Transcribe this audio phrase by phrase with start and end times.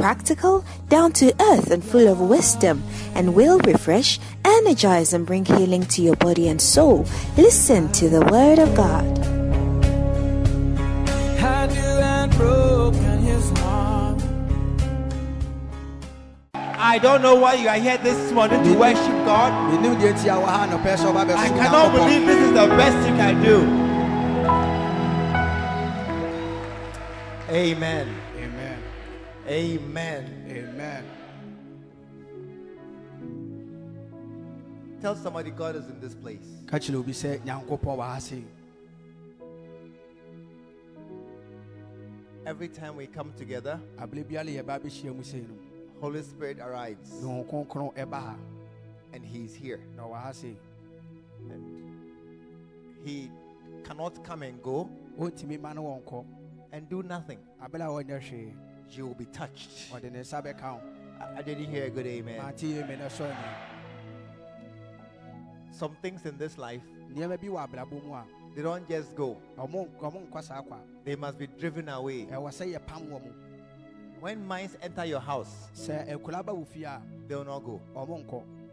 [0.00, 2.82] practical, down to earth, and full of wisdom,
[3.14, 7.04] and will refresh, energize, and bring healing to your body and soul.
[7.36, 9.18] Listen to the Word of God.
[11.38, 14.22] Had you and broken his heart.
[16.54, 19.52] I don't know why you are here this morning to worship God.
[19.68, 22.66] menim deɛ nti a wɔ ha anɔpɛ sɛ ɔba I cannot believe this is the
[22.80, 23.56] best you can do.
[27.50, 28.08] Amen.
[28.08, 28.19] amen
[29.50, 30.46] Amen.
[30.48, 31.04] amen
[35.00, 36.46] Tell somebody God is in this place.
[36.66, 38.20] ka kyerɛ obi sɛ nyankopɔn wɔ ha
[42.46, 45.58] Every time we come together, aberɛ biara yɛba bɛhyia mu sei no
[46.00, 48.38] Holy Spirit arrives ne ho kronkron
[49.12, 49.80] and He's here.
[49.96, 50.32] na ɔwɔ ha
[51.50, 52.00] And
[53.04, 53.28] He
[53.82, 54.88] cannot come and go
[55.18, 56.24] ɔntumi ma no wɔnkɔ
[56.70, 57.38] and do nothing.
[58.90, 59.92] Aberɛ a ɔnyɛ hwee You will be touched.
[59.92, 60.80] ɔde ne nsa bɛka ho
[61.20, 62.38] I I didn't hear a good amen.
[62.44, 63.34] mate yie me ne sɔ ni
[65.72, 66.82] Some things in this life,
[67.14, 68.24] nneɛma bi wɔ abrabɔ mu a
[68.54, 72.26] they don't just go, ɔmo ɔmo nkɔ saa kwa they must be driven away.
[72.26, 73.32] ɛwɔ sɛ yɛpam wɔ mu
[74.20, 77.80] When mice enter your house, sɛ akura ba wo fie a they will not go.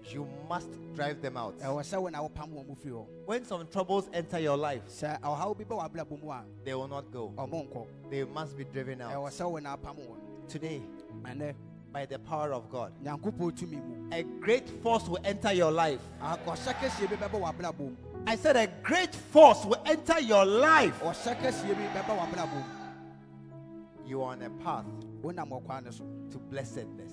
[0.10, 1.58] You must drive them out.
[1.60, 4.84] ɛwɔ sɛ wo na wopam wɔn mu firi hɔ When some troubles enter your life,
[4.88, 7.34] sɛ ɔhaw bi ba wɔ abrabɔ mu a they will not go.
[8.10, 9.12] They must be driven out.
[9.32, 10.82] sɛ wo na apam wɔn Today,
[11.92, 16.00] by the power of God, nyankopɔn tumi mu a great force will enter your life.
[16.22, 20.46] ɔhyɛ kɛseɛ bi bɛbɛ wɔ abrabɔ mu I said, a great force will enter your
[20.46, 21.02] life.
[21.02, 22.64] ɔhyɛ kɛseɛ bi bɛbɛ wɔ abrabɔ mu
[24.08, 24.86] You are on a path
[25.22, 27.12] wonam ɔkwan no so to blessedness.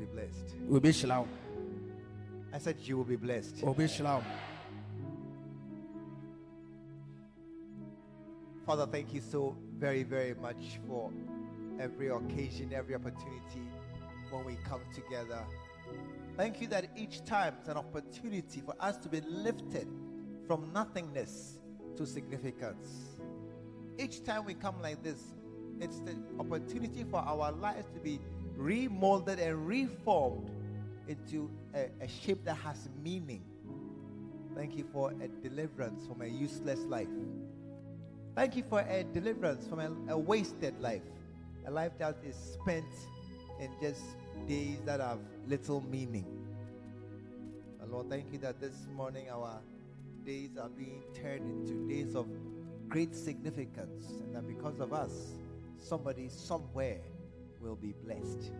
[0.00, 0.56] Be blessed.
[0.68, 1.28] wɔbɛhyira wo
[2.52, 3.56] I said, You will be blessed.
[3.56, 4.24] wɔbɛhyira wo
[8.66, 11.10] Father, thank you so very, very much for
[11.80, 13.62] every occasion, every opportunity
[14.30, 15.40] when we come together.
[16.36, 19.88] Thank you that each time it's an opportunity for us to be lifted
[20.46, 21.58] from nothingness
[21.96, 23.16] to significance.
[23.98, 25.34] Each time we come like this,
[25.80, 28.20] it's the opportunity for our lives to be
[28.60, 30.50] remolded and reformed
[31.08, 33.42] into a, a shape that has meaning.
[34.54, 37.08] Thank you for a deliverance from a useless life.
[38.34, 41.02] Thank you for a deliverance from a, a wasted life,
[41.66, 42.84] a life that is spent
[43.58, 44.02] in just
[44.46, 46.26] days that have little meaning.
[47.90, 49.58] Lord, thank you that this morning our
[50.24, 52.28] days are being turned into days of
[52.88, 55.10] great significance, and that because of us,
[55.76, 56.98] somebody somewhere
[57.60, 58.52] will be blessed.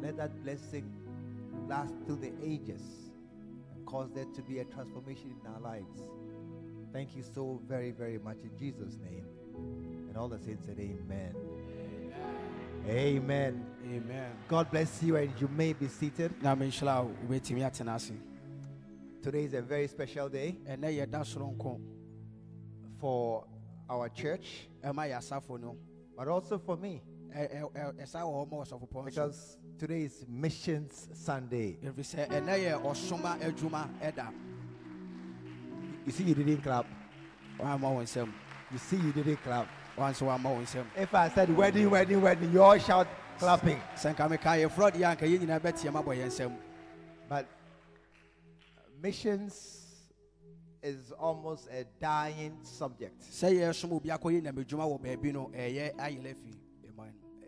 [0.00, 0.92] Let that blessing
[1.68, 2.82] last through the ages
[3.74, 6.02] and cause there to be a transformation in our lives.
[6.92, 9.24] Thank you so very, very much in Jesus' name.
[10.08, 11.34] And all the saints said, Amen.
[12.86, 13.66] Amen.
[13.86, 16.32] amen God bless you, and you may be seated.
[16.42, 17.98] na menhyira wo wobɛtumi atena
[19.22, 21.80] Today is a very special day ɛnɛ yɛda soronko
[22.98, 23.44] for
[23.88, 25.76] our church, ɛma yɛ asafo
[26.16, 27.02] but also for me,
[27.36, 31.76] Eh, eh, eh, ma ɔsɔfopɔn nso because today is Missions Sunday.
[31.82, 34.32] ɛfiri sɛ ɛnɛ yɛ ɔsoma adwuma ɛda
[36.06, 36.86] You see, you didn't clap.
[37.58, 38.30] wama wo nsɛm
[38.70, 39.66] You see, you didn't clap.
[39.98, 43.80] wanso wama wo nsɛm If I said wedding, wedding, wedding, you all shout clapping.
[43.96, 46.56] sɛ nka meka yɛfrɔ deɛ anka yɛn nyinaa bɛteɛ ma bɔ yɛn nsɛm
[47.28, 47.48] But
[49.02, 49.80] missions
[50.84, 53.22] is almost a dying subject.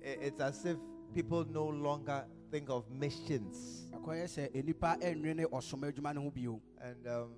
[0.08, 0.76] It's as if
[1.12, 3.90] people no longer think of missions.
[3.92, 7.30] ɛkɔyɛ sɛ nnipa ɛnwene ɔsom adwuma no ho bio And um,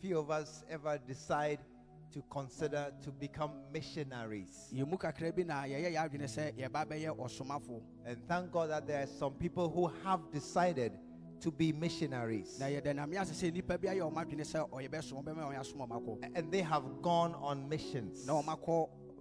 [0.00, 1.58] few of us ever decide
[2.12, 4.70] to consider to become missionaries.
[4.72, 8.70] yɛn mu kakra bi na yɛyɛ yɛ adwene sɛ yɛba bɛyɛ ɔsomafo And thank God
[8.70, 10.92] that there are some people who have decided
[11.40, 12.56] to be missionaries.
[12.60, 15.88] na yɛda nyame ase sɛ nnipa bi ayɛ ɔma adwene sɛ ɔyɛbɛsom bɛma ɔyɛ asom
[15.88, 18.26] ɔmakɔ And they have gone on missions.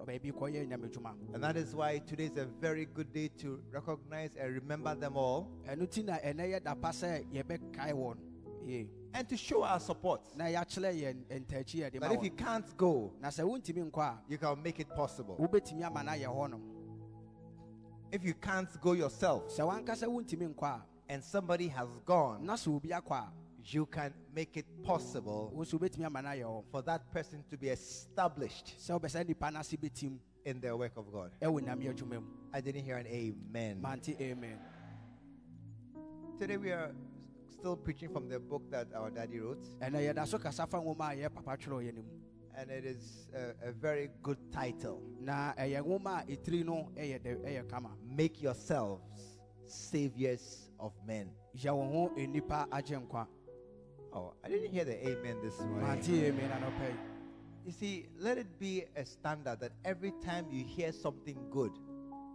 [0.05, 3.29] Na ɔmakɔ baabi kɔyɛ nyamedwuma And that is why today is a very good day
[3.39, 5.49] to recognize and remember them all.
[5.67, 8.17] Ɛno nti na ɛnɛ yɛ da pa sɛ yɛbɛkae wɔn
[8.65, 10.21] yie and to show our support.
[10.35, 10.93] na yɛakyerɛ
[11.29, 14.79] yɛn ntaakyi yɛde if you can't go, na sɛ wontumi nkɔ a you can make
[14.79, 15.37] it possible.
[15.37, 16.61] wobɛtumi ama no ayɛ hɔ no
[18.11, 22.45] If you can't go yourself sɛ wankasa wontumi nkɔ a and somebody has gone,
[23.63, 26.29] na sɛ obi akɔ a you can make it possible wo nso wobɛtumi ama no
[26.29, 29.75] ayɛ hɔ for that person to be established sɛ wobɛ sɛ nnipa no ase
[30.45, 31.31] in their work of God.
[31.41, 33.81] ɛwɔ nyame adwuma mu I didn't hear an amen.
[34.19, 34.59] amen
[36.39, 36.91] Today we are
[37.49, 41.11] still preaching from the book that our daddy wrote, ɛnɛ yɛda so kasa fa nwoma
[41.13, 42.09] a yɛ papa twerɛeɛ no mu
[42.55, 45.01] and it is a, a very good title.
[45.21, 51.31] na ɛyɛ nwoma a ɛtiri no ɛyɛ dɛ ɛyɛ kama Make yourselves saviors of men.
[54.15, 55.81] Oh, I didn't hear the amen this morning.
[55.87, 56.97] mante amen anɔpɛ yi
[57.65, 61.71] You see, let it be a standard that every time you hear something good,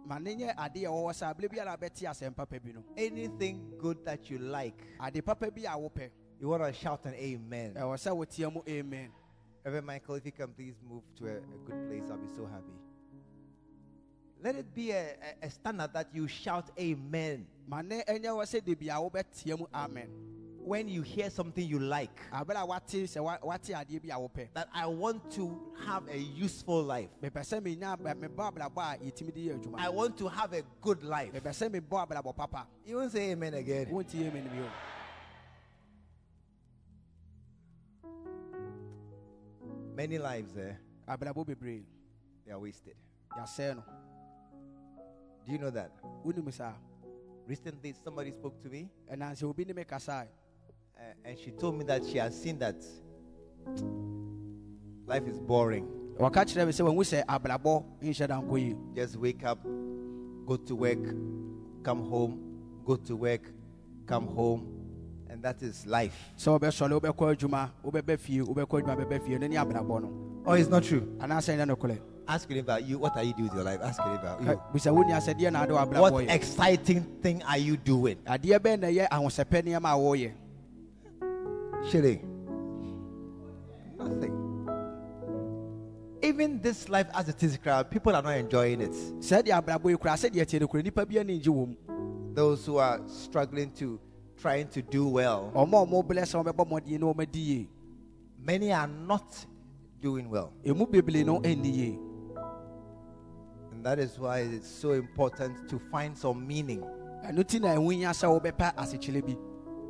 [0.05, 3.75] ma ne nyɛ adeɛ a ɛwɔ sɛ abere biara bɛte asɛm papa bi no anything
[3.77, 6.09] good that you like, ade papa bi a wopɛ
[6.39, 7.73] you want to shout an amen.
[7.75, 9.11] ɛwɔ sɛ woteɛ mu amen
[9.63, 12.45] Reverend Michael, if you can please move to a, a good place, I'll be so
[12.45, 12.71] happy.
[14.41, 18.43] Let it be a, a, a standard that you shout amen ma ne ɛnyɛ wɔ
[18.43, 20.09] sɛ de bia wobɛteɛ mu amen
[20.69, 22.21] when you hear something you like.
[22.31, 26.07] abere a wate sɛ wa- wate adeɛ bi a wopɛ That I want to have
[26.07, 27.09] a useful life.
[27.23, 30.61] mepɛ sɛ menya mebɔ abrabɔ a yɛtumi de yɛ adwuma I want to have a
[30.79, 31.33] good life.
[31.33, 33.87] mepɛ sɛ mebɔ abrabɔ papa You won't say amen again.
[33.87, 34.69] wontie amen bio
[39.95, 40.73] Many lives eh?
[41.07, 41.83] there, bebree
[42.45, 42.95] they are wasted.
[45.45, 45.91] Do you know that?
[47.47, 50.27] Recently, somebody spoke to me ɛnam sɛ obi ne me kasae
[50.99, 52.75] uh, and she told me that she has seen that
[55.07, 55.87] life is boring.
[56.19, 59.59] wɔka kyerɛ me sɛ wahu sɛ abrabɔ nhyɛ da nkɔ yie Just wake up,
[60.45, 60.99] go to work,
[61.83, 62.39] come home,
[62.85, 63.41] go to work,
[64.05, 64.67] come home,
[65.29, 66.15] and that is life.
[66.37, 70.53] sɛ wobɛsɔre wobɛkɔ adwuma wobɛbɛ fie wobɛkɔ adwuma bɛbɛ fie no ne abrabɔ no Oh,
[70.53, 71.01] it's not true.
[71.19, 72.99] anaasɛ ɛnyɛ nokorɛ Ask him about you.
[72.99, 73.79] What are you doing with your life?
[73.81, 74.61] Ask him about you.
[74.71, 77.75] bisa wo nia sɛ deɛ na ade wɔ abrabɔ What yɛ exciting thing are you
[77.77, 78.17] doing?
[78.27, 80.31] adeɛ bɛn na ɛyɛ ahosɛpɛ nneɛma a wɔreyɛ
[81.89, 82.21] Shilling.
[83.97, 84.35] Nothing.
[86.21, 88.91] Even this life as it is, crowd, people are not enjoying it.
[88.91, 91.75] sɛdeɛ abrabɔ yi koraa sɛdeɛ ɛteɛ no koraa nnipa bi ani ngye
[92.35, 93.99] Those who are struggling to
[94.37, 97.67] trying to do well, ɔma a ɔmɔbrɛ sɛ wɔbɛbɔ mmɔden na wɔmadi
[98.45, 99.45] many are not
[100.01, 100.53] doing well.
[100.63, 101.97] ɛmu bebree no ɛnni
[103.71, 106.81] And that is why it's so important to find some meaning.
[107.25, 109.37] ɛno nti na ɛho hia sɛ wobɛpɛ asekyerɛ bi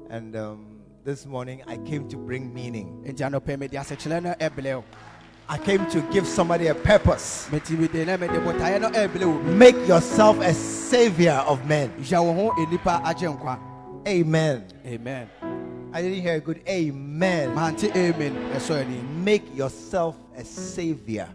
[0.10, 0.78] And um,
[1.09, 3.03] this morning I came to bring meaning.
[3.03, 4.83] enti anɔpɛ mede asekyerɛ no ɛbrɛ wo
[5.51, 7.47] I came to give somebody a purpose.
[7.51, 11.89] meti mede na mede botaeɛ no ɛbrɛ wo bi Make yourself a savior of men.
[12.00, 13.57] yɛ wo ho nnipa agye nkwa
[14.07, 14.63] Amen.
[14.85, 15.27] amen
[15.91, 17.57] I didn't hear a good amen.
[17.57, 21.27] amen Make yourself a savior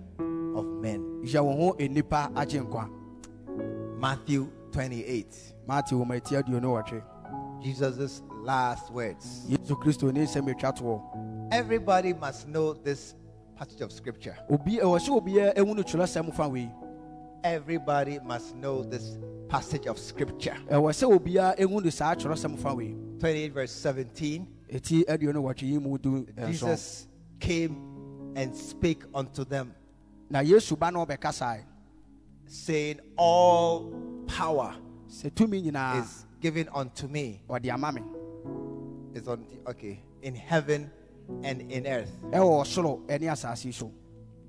[0.55, 1.01] of men.
[1.25, 2.89] yɛ wo ho nnipa agye nkwa
[3.99, 5.27] Matthew 28.
[5.67, 7.03] mate wɔ ma ɛti aduonu wɔtwe
[7.61, 9.43] Jesus' last words.
[9.49, 13.15] yesu kristo ne nsɛm ɛtwa toɔ Everybody must know this
[13.57, 14.37] passage of scripture.
[14.51, 16.71] obi eh, ɛwɔ sɛ obiara ɛhu no twerɛsɛm fa wei
[17.43, 19.19] Everybody must know this
[19.49, 20.57] passage of scripture.
[20.69, 24.47] Eh, ɛwɔ sɛ obiara ɛhu no saa twerɛsɛm fa wei 28 verse 17.
[24.73, 27.09] ɛti aduonu wɔtwe yi mu du eh, nson Jesus
[27.41, 29.73] came and spake unto them,
[30.29, 31.63] na yesu ba na ɔbɛkasae
[32.47, 33.93] saying, All
[34.27, 34.75] power
[35.09, 37.41] is given unto me.
[39.15, 40.91] Ɔde ama me Is on the, okay in heaven
[41.43, 42.13] and in earth.
[42.31, 43.91] ɛwɔ ɔsoro ɛne asase so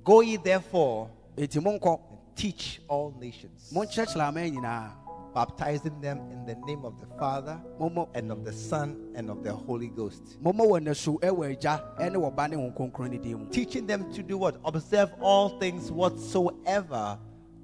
[0.03, 4.91] Go ye therefore enti monkɔ and teach all nations, monkyerɛkyerɛ aman nyinaa
[5.33, 9.43] baptizing them in the name of the Father mommɔ and of the Son and of
[9.43, 10.37] the Holy Ghost.
[10.43, 13.85] mommɔ wɔ nasu ɛwɔ agya ɛne wɔ ba ne wo kronkron ne din mu Teaching
[13.87, 14.57] them to do what?
[14.63, 17.17] Observe all things whatsoever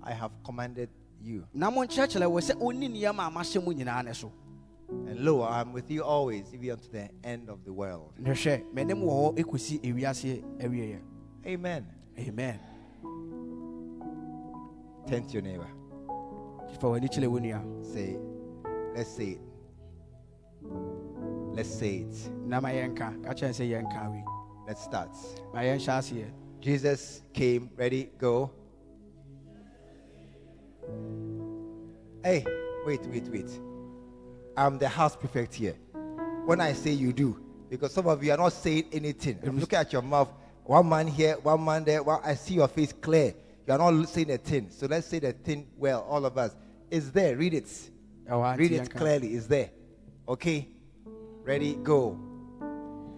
[0.04, 0.90] I have commanded
[1.24, 1.46] you.
[1.54, 4.32] na monkyerɛkyerɛ wɔ sɛ ɔnni nneɛma a mahyɛ mu nyinaa ne so
[4.92, 8.12] And lo, I am with you always, even unto the end of the world.
[8.20, 11.00] ne hwɛ m'anim wɔ hɔ ɛkɔsi ewiase awieɛ
[11.48, 11.86] Amen.
[12.20, 12.60] amen
[15.08, 15.68] Turn to your neighbor.
[16.80, 18.18] fa w'ani kyerɛ wo nua Say,
[18.96, 19.42] let's say it.
[21.54, 22.30] Let's say it.
[22.46, 24.24] na ma yɛnka ka kyerɛ sɛ yɛnka wei
[24.68, 25.10] Let's start.
[25.54, 26.32] ma yɛnhyɛ aseɛ
[26.62, 27.72] Jesus came.
[27.76, 28.12] Ready?
[28.20, 28.52] Go.
[32.24, 32.46] Hey,
[32.86, 33.50] wait, wait, wait.
[34.62, 35.76] I'm the house prefect here.
[36.46, 39.40] When I say you do, because some of you are not saying anything.
[39.44, 40.30] I'm looking at your mouth.
[40.64, 42.04] One man here, one man there.
[42.04, 43.34] One, I see your face clear.
[43.66, 44.70] You are not saying a thing.
[44.70, 46.56] So let's say the thing well, all of us.
[46.92, 47.36] It's there.
[47.38, 47.90] Read it.
[48.28, 49.34] Read it clearly.
[49.34, 49.72] It's there.
[50.28, 50.68] Okay?
[51.44, 51.74] Ready?
[51.74, 52.20] Go.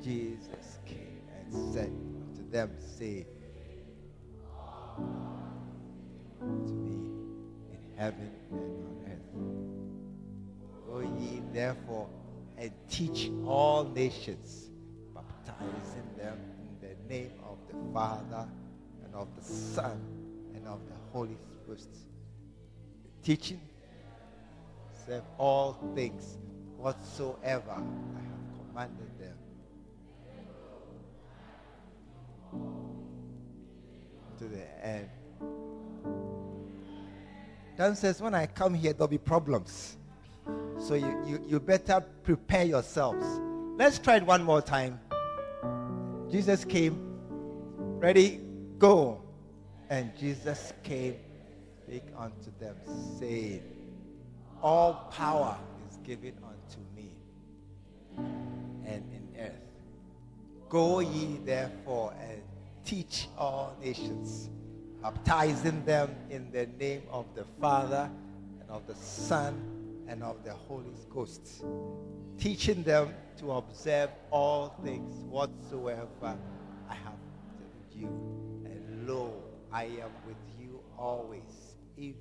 [0.02, 1.92] Jesus came and said
[2.38, 3.28] to them, Say
[6.40, 7.10] to me
[7.72, 8.32] in heaven
[11.54, 12.10] therefore
[12.58, 14.70] and teach all nations,
[15.14, 18.48] baptizing them in the name of the Father
[19.06, 20.00] and of the Son
[20.56, 21.88] and of the Holy Spirit.
[23.24, 23.62] Teaching
[25.08, 26.38] them all things
[26.78, 29.38] whatsoever I have commanded them.
[34.40, 35.10] To the end.
[37.76, 39.98] Dan says, when I come here, there'll be problems.
[40.84, 43.26] So you, you, you better prepare yourselves.
[43.78, 45.00] Let's try it one more time.
[46.30, 47.00] Jesus came,
[48.02, 48.42] ready,
[48.80, 49.22] go.
[49.90, 51.16] And Jesus came,
[51.86, 52.76] speak unto them,
[53.18, 53.64] saying,
[54.62, 55.56] All power
[55.90, 57.12] is given unto me
[58.86, 59.54] and in earth.
[60.68, 62.42] Go ye therefore and
[62.84, 64.50] teach all nations,
[65.02, 68.10] baptizing them in the name of the Father
[68.60, 69.73] and of the Son
[70.08, 71.64] and of the Holy Ghost,
[72.38, 76.38] teaching them to observe all things whatsoever
[76.90, 78.08] I have told you.
[78.66, 79.34] And lo,
[79.72, 82.18] I am with you always, even.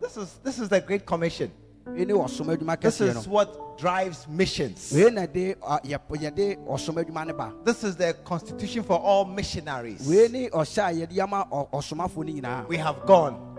[0.00, 1.50] This is this is the Great Commission.
[1.86, 4.92] ɛne ɔsom adwuma This is what drives missions.
[4.92, 8.98] wei na de ɔ- yɛ- yɛde ɔsom adwuma no ba This is the constitution for
[8.98, 10.06] all missionaries.
[10.06, 13.56] wei ne ɔhyɛ a yɛde ama ɔ- ɔsomafoɔ no nyinaa We have gone.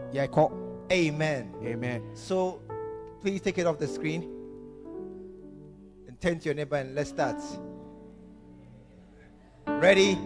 [0.91, 1.53] Amen.
[1.63, 2.61] amen So
[3.21, 4.23] please take it off the screen
[6.07, 7.41] and turn to your neighbor and let's start.
[9.67, 10.17] Ready?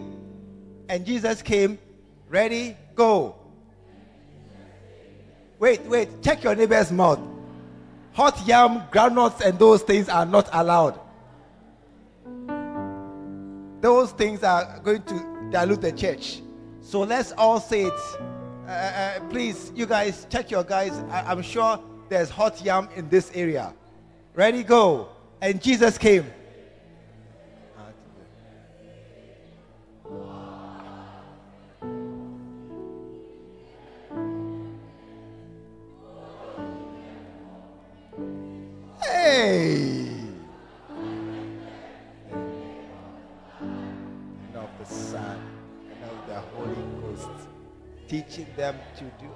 [0.88, 1.78] And Jesus came.
[2.28, 2.76] Ready?
[2.94, 3.36] Go.
[5.58, 6.22] Wait, wait.
[6.22, 7.20] Check your neighbor's mouth.
[8.12, 10.98] Hot yam, groundnuts, and those things are not allowed.
[13.80, 16.40] Those things are going to dilute the church.
[16.80, 18.00] So let's all say it.
[18.66, 20.92] Uh, uh, please, you guys, check your guys.
[21.10, 23.74] I, I'm sure there's hot yam in this area.
[24.34, 25.08] Ready, go.
[25.40, 26.26] And Jesus came.
[39.02, 39.81] Hey!
[48.12, 49.30] Teaching them to do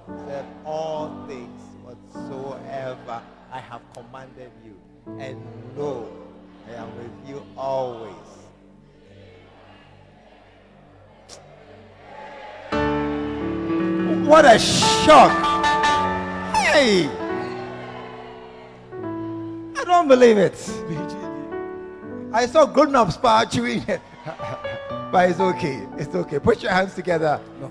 [0.66, 4.76] all things whatsoever I have commanded you.
[5.18, 5.40] And
[5.74, 6.06] know
[6.68, 8.12] I am with you always.
[14.28, 15.32] What a shock!
[16.54, 17.08] Hey!
[19.74, 20.52] I don't believe it.
[22.30, 23.16] I saw grown ups
[23.50, 24.02] chewing it.
[25.10, 25.86] but it's okay.
[25.96, 26.38] It's okay.
[26.38, 27.40] Put your hands together.
[27.58, 27.68] No,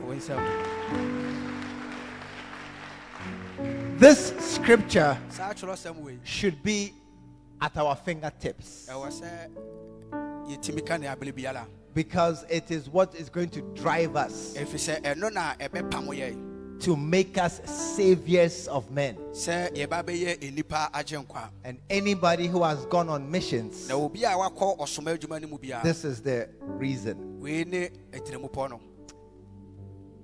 [3.98, 6.94] This scripture saa kyerɛsɛm wei should be
[7.62, 8.90] at our fingertips.
[8.92, 9.50] Ɛwɔ sɛ
[10.50, 15.00] yɛtumi ka ne abere biara because it is what is going to drive us ɛfiri
[15.00, 19.16] sɛ ɛno na ɛbɛpam yɛn to make us saviors of men.
[19.32, 21.50] sɛ yɛba bɛyɛ nnipa agye nkwa.
[21.64, 25.58] And anybody who has gone on missions, na obi a wakɔ ɔsom adwuma no mu
[25.58, 27.40] biara this is the reason.
[27.40, 28.82] wei ne atiremupɔ no.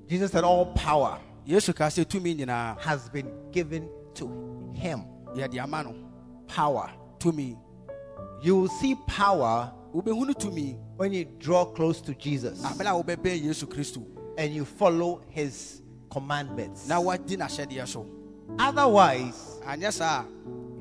[0.10, 1.18] Jesus said, All power
[1.52, 4.26] yesu kaa sɛ tumi nyinaa has been given to
[4.74, 5.02] him.
[5.36, 5.94] yɛde ama no
[6.48, 6.90] Power.
[7.20, 7.58] tumi
[8.44, 9.72] You will see power
[10.98, 14.06] when you draw close to Jesus abere a wobɛbɛn yesu kristo
[14.38, 16.88] and you follow his commandments.
[16.88, 18.06] na wadi n'ahyɛdeɛ so
[18.60, 19.60] Otherwise,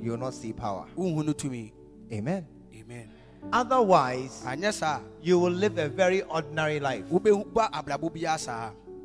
[0.03, 0.87] you will not see power.
[0.97, 1.73] a wonhunu tumi
[2.13, 2.47] Amen.
[2.75, 3.09] amen
[3.53, 4.45] Otherwise,
[5.23, 7.05] you will live a very ordinary life.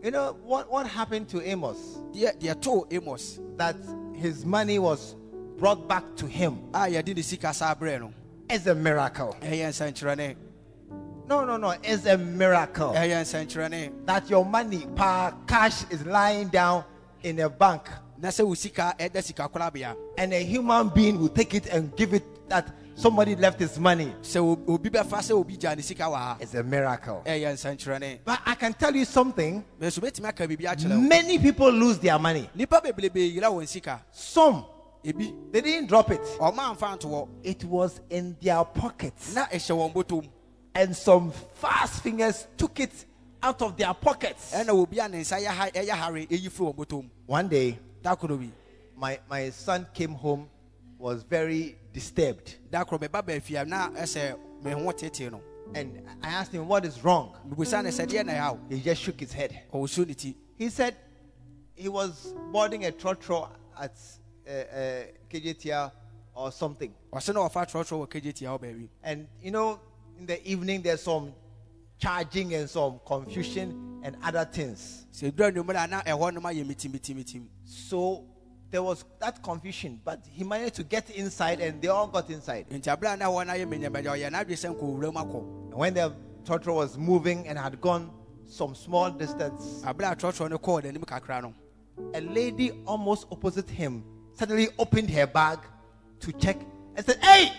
[0.06, 1.78] Wobɛba abrabɔ biara saa You know what, what happened to Amos?
[2.14, 3.40] deɛ deɛ too amos.
[3.58, 3.76] That
[4.14, 5.16] his money was
[5.58, 6.60] brought back to him.
[6.74, 8.14] A yɛde ne sika saa berɛ no
[8.68, 9.36] a miracle.
[11.28, 11.74] No, no, no.
[11.84, 12.94] It's a miracle.
[12.94, 16.84] That your money, per cash, is lying down
[17.24, 17.90] in a bank.
[18.18, 21.94] Na sɛ wo sika ɛda sika korabea and a human being will take it and
[21.98, 24.14] give it that somebody left his money.
[24.22, 27.22] sɛ o- obi bɛfa sɛ obi gya ne sika It's a miracle.
[27.24, 29.64] But I can tell you something.
[29.80, 32.50] bɛso bɛtumi aka biribi akyerɛ wo Many people lose their money.
[32.58, 33.68] nnipa bebrebe yera wɔn
[34.12, 34.66] Some
[35.04, 36.22] they didn't drop it.
[37.44, 39.36] It was in their pockets.
[39.36, 40.30] na ɛhyɛ wɔn
[40.74, 43.06] And some fast fingers took it
[43.44, 44.52] out of their pockets.
[44.54, 47.78] ɛna obi a ne nsa yɛ ha- ɛyɛ hare ɛyi firi wɔn bɔtɔm One day,
[48.02, 48.50] da koro bi
[48.98, 50.48] my, my son came home,
[50.98, 52.58] was very disturbed.
[52.70, 55.42] da koro bɛba baafia na ɛsɛ me ho tetee no
[55.74, 57.36] And I asked him, What is wrong?
[57.48, 59.52] mebusa ne sɛ deɛ na He just shook his head.
[60.58, 60.96] He said,
[61.74, 63.50] he was boarding a trotro
[63.80, 63.98] at
[64.48, 65.92] uh, uh, Kejetia
[66.36, 66.94] or something.
[67.14, 69.80] ɔsɛ na ɔfa trɔtrɔ wɔ kagye tia hɔ baabi And you know,
[70.20, 71.34] in the evening, there's some
[71.98, 75.06] charging and some confusion and other things.
[75.12, 75.32] So
[78.76, 82.66] there was that confusion, but he managed to get inside and they all got inside.
[82.70, 85.40] nti abere a na ɛhɔ no ayɛ menyamanya ɔyɛ n'adwe sɛ nkɔwura mu akɔ
[85.72, 86.14] And when the
[86.44, 88.12] trotro was moving and had gone
[88.46, 91.54] some small distance, abere a trɔtrɔ no kɔɔ n'anim kakra no
[92.14, 94.04] a lady almost opposite him
[94.34, 95.60] suddenly opened her bag
[96.20, 96.58] to check
[96.98, 97.54] and said, Hey,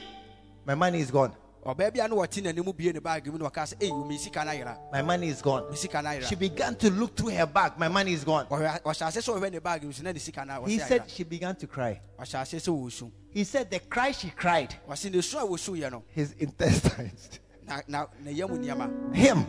[0.66, 1.32] my money is gone.
[1.66, 4.44] Ɔbaa bi a na wɔte n'anim ne baage mu na wɔka sɛ ei me sika
[4.44, 5.68] no ayera My money is gone.
[5.68, 7.76] me sika no ayera She began to look through her bag.
[7.78, 8.46] My money is gone.
[8.46, 11.11] ɔhwɛ ɔhyɛ ase sɛ ɔhwɛ ne baage mu so na ne sika no He said
[11.11, 12.00] she began to cry.
[12.18, 15.90] ɔhyɛ ase sɛ wɔsu He said the cry she cried, ɔse ne su a wɔsuyɛ
[15.90, 19.44] no his intestines, na na ne yam nneɛma him,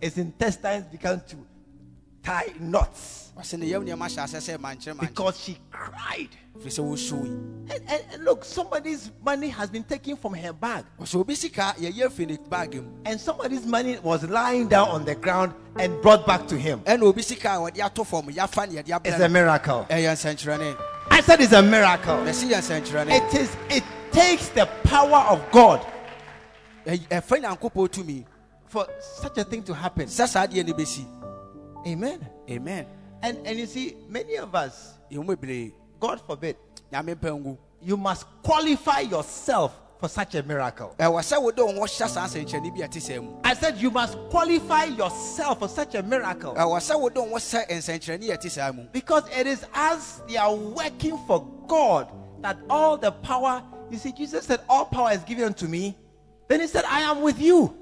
[0.00, 1.36] his intestines began to
[2.26, 6.28] tie knots ɔse ne yam nneɛma hyɛ ase sɛ mankyerɛ mankyerɛ because she cried.
[6.58, 7.26] firi sɛ wɔsui
[7.70, 11.74] And, and- and look, somebody's money has been taken from her bag, ɔsɛ obi sika
[11.78, 16.00] yɛyɛ firi ne baage mu and somebody's money was lying down on the ground and
[16.02, 16.80] brought back to him.
[16.80, 19.86] ɛna obi sika a wɔde ato fam yɛafa ne yɛde It's a miracle.
[19.88, 22.16] Eh, I said it's a miracle.
[22.16, 23.56] mɛsi yɛ nsɛnkyerɛnne It is.
[23.70, 25.86] It takes the power of God
[26.86, 28.24] eh, eh, nyankopɔn tumi
[28.66, 28.86] for
[29.20, 30.08] such a thing to happen.
[31.86, 32.26] Amen.
[32.50, 32.86] amen
[33.22, 34.94] And and you see, many of us,
[36.00, 36.56] God forbid,
[36.92, 40.94] nyame mpa ngu you must qualify yourself for such a miracle.
[40.98, 43.54] Eh, ɛwɔ sɛ wode wo ho hyɛ saa nsɛnkyerɛnne bi a ɛte saa mu I
[43.54, 46.52] said you must qualify yourself for such a miracle.
[46.56, 49.64] Eh, ɛwɔ sɛ wode wo ho sɛ nsɛnkyerɛnne a ɛte saa mu Because it is
[49.74, 52.12] as they are working for God
[52.42, 55.96] that all the power, you see, Jesus said, All power is given unto me.
[56.48, 57.74] Then he said, I am with you.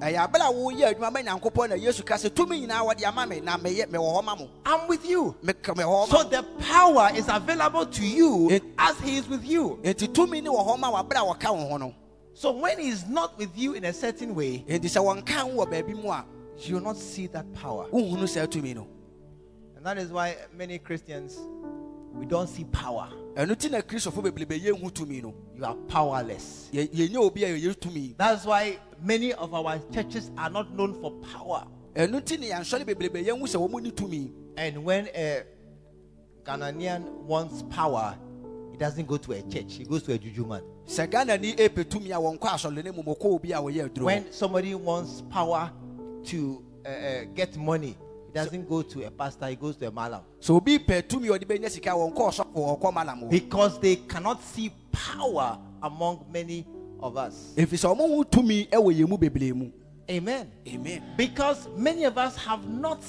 [0.00, 3.26] Ɛyɛ abere a woyɛ adwuma ma nyankopɔn na yesu ka sɛ tumi nyinaa wɔde ama
[3.26, 5.34] me na meyɛ mewɔ hɔ ma mo I'm with you.
[5.42, 9.78] So the power is available to you as he is with you.
[9.82, 11.94] enti tumi ne wɔ hɔ ma wabere a wɔka wo ho no
[12.34, 15.64] So when He is not with you in a certain way, enti sɛ wɔnka wo
[15.66, 16.24] wɔ baabi mu a
[16.58, 17.88] you will not see that power.
[17.90, 18.86] wohunu saa tumi no
[19.76, 21.38] And that is why many Christians
[22.14, 23.08] we don't see power.
[23.34, 24.58] Ɛno nti na kristofo bebrebe
[24.92, 26.68] tumi no You are powerless.
[26.72, 31.12] Yɛnyɛ obi a yɛyɛ tumi That's why many of our churches are not known for
[31.32, 31.66] power.
[31.94, 35.44] ɛno nti ne yɛnsɔre bebrebe yɛhu sɛ wɔn ni tumi And when a
[36.44, 38.16] Ghanaian wants power,
[38.70, 40.62] he doesn't go to a church, he goes to a juju man.
[40.86, 44.04] sɛ ghanani ɛpɛ tumi a wɔnkɔ asɔre ne mu mɔkɔ obi a wɔyɛ aduro hɔ.
[44.04, 45.70] When somebody wants power
[46.24, 47.96] to uh, uh, get money,
[48.32, 50.22] he doesn't go to a pastor, he goes to a malam.
[50.40, 53.30] So be pɛ tumi a ɔde bɛnya sika wɔnkɔ ɔsɔfo wɔnkɔ.
[53.30, 56.66] Because they cannot see power among many
[57.00, 57.52] of us.
[57.56, 59.70] If sɛ ɔmo hu tumi ɛwɔ yɛn mu bebree mu
[60.10, 60.50] Amen.
[60.66, 63.02] amen Because many of us have not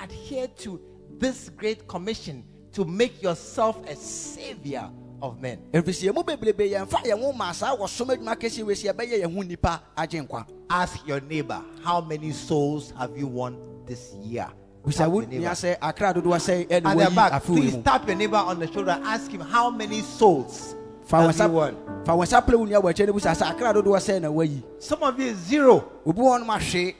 [0.00, 0.80] adhered to
[1.18, 4.88] this great commission to make yourself a savior
[5.20, 5.58] of men.
[5.72, 8.92] ɛfiri sɛ yɛn mu bebrebe yɛmfa yɛn ho maa saa wɔsom adwuma kɛseɛ wei sɛ
[8.94, 13.56] yɛbɛyɛ yɛn ho nipa agye nkwa Ask your neighbor, how many souls have you won
[13.86, 14.48] this year?
[14.86, 15.44] Bisa Tap wo your neighbor.
[15.44, 18.36] nua sɛ akra dodoɔ sɛ ɛne At the wɔyi back, afe please tap your neighbor
[18.36, 19.00] on the shoulder.
[19.04, 21.76] Ask him how many souls fa wɔn have you nsa won.
[22.04, 24.28] fa wɔn nsa pere wo nua wɔ akyɛ no busa sɛ akra dodoɔ sɛ na
[24.28, 25.84] wayi Some of you is zero.
[26.06, 26.94] nom ahwe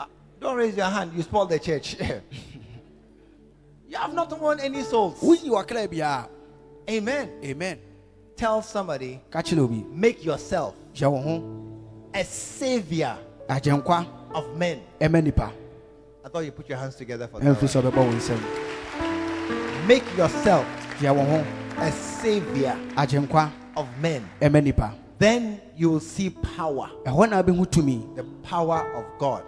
[0.00, 0.04] Uh,
[0.40, 1.12] Don't raise your hand.
[1.14, 1.96] You spoil the church.
[3.88, 5.18] you have not won any souls.
[5.20, 6.26] woyi wɔkra biara
[6.90, 7.30] Amen.
[7.44, 7.78] amen
[8.36, 9.20] Tell somebody,
[9.92, 11.44] make yourself hyɛ wo ho
[12.14, 13.16] a savior
[14.34, 14.80] of men.
[16.24, 17.60] I thought you put your hands together for that.
[17.60, 18.10] wo.
[19.88, 20.64] Make yourself
[21.00, 21.44] hyɛ wo ho
[21.78, 22.76] a savior
[23.76, 24.28] of men.
[25.18, 26.90] Then you will see power.
[27.04, 29.44] ɛhɔ na wobɛhu tumi The power of God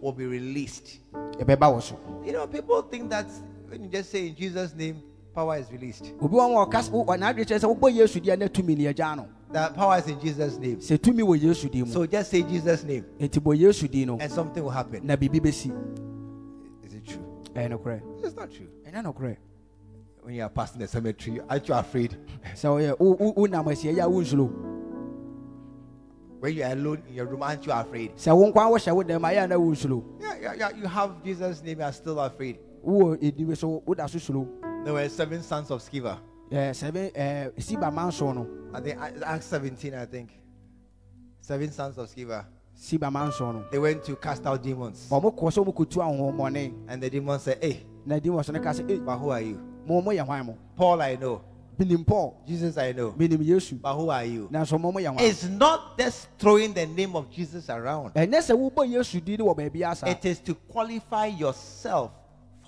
[0.00, 0.98] will be released.
[1.12, 3.26] ɛbɛba wo so You know, people think that
[3.68, 5.02] when you just say in Jesus' name,
[5.38, 6.12] power is released.
[6.20, 9.26] obi wɔn wɔ kas wɔ n'adwe kyerɛ sɛ wobɔ yesu na tumi ne agya no
[9.52, 10.78] That power is in Jesus' name.
[10.78, 14.32] sɛ tumi wɔ yesu din mu So just say Jesus' name enti bɔ no and
[14.32, 15.06] something will happen.
[15.06, 15.70] na bɛsi
[16.84, 17.22] Is it true?
[17.54, 18.66] ɛyɛ nokorɛ It's not true.
[18.84, 19.36] ɛnyɛ nokorɛ
[20.22, 22.16] When you are passing the cemetery, aren't you afraid?
[22.56, 24.50] sɛ ɔyɛ wo- wo- wonam asiɛ yɛ a wonsuro
[26.40, 28.16] When you are alone in your room, aren't you afraid?
[28.16, 30.70] sɛ wo nkwa wohyɛ wo dɛm a yɛ a na wonsuro Yeah, yeah, yeah.
[30.76, 32.58] You have Jesus' name, you are still afraid.
[34.92, 36.18] Wowɔ ɛdi so woda so suro There were seven sons of Sceva.
[36.50, 40.30] ɛɛ sɛbe ɛɛ siba manso no I think Acts 17, I think.
[41.40, 42.44] Seven sons of Sceva.
[42.78, 43.70] siba Mansono.
[43.70, 45.08] They went to cast out demons.
[45.10, 48.52] ɔmo kɔ sɛ ɔmo kɔtu ahohommɔne And the demons said, Hey, na di wɔ so
[48.52, 49.60] no ka sɛ "Ei, but who are you?
[49.86, 51.42] mo mo yɛ hwan mo Paul, I know.
[52.06, 53.12] paul Jesus, I know.
[53.16, 54.48] But who are you?
[54.52, 58.38] nanso mo mo yɛ hwan It's not just throwing the name of Jesus around, ɛnyɛ
[58.38, 62.10] sɛ wobɔ yesu din no wɔ baabi asa it is to qualify yourself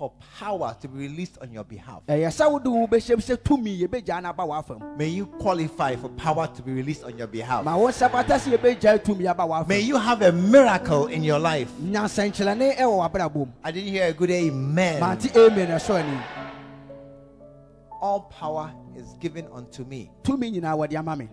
[0.01, 2.01] for power to be released on your behalf.
[2.07, 6.09] ɛyɛ sɛ wode wo bɛhyɛm sɛ tumi yɛbɛgyaa no aba w'afam May you qualify for
[6.09, 7.63] power to be released on your behalf.
[7.63, 11.37] ma wo nsa bata sɛ yɛbɛgyaa tumi aba May you have a miracle in your
[11.37, 11.71] life.
[11.79, 15.03] nyansɛnkyerɛne ɛwɔ w'abrabɔ mu I didn't hear a good amen.
[15.03, 16.23] amen
[18.01, 21.29] All power is given unto me tumi nyinaa wɔde ama me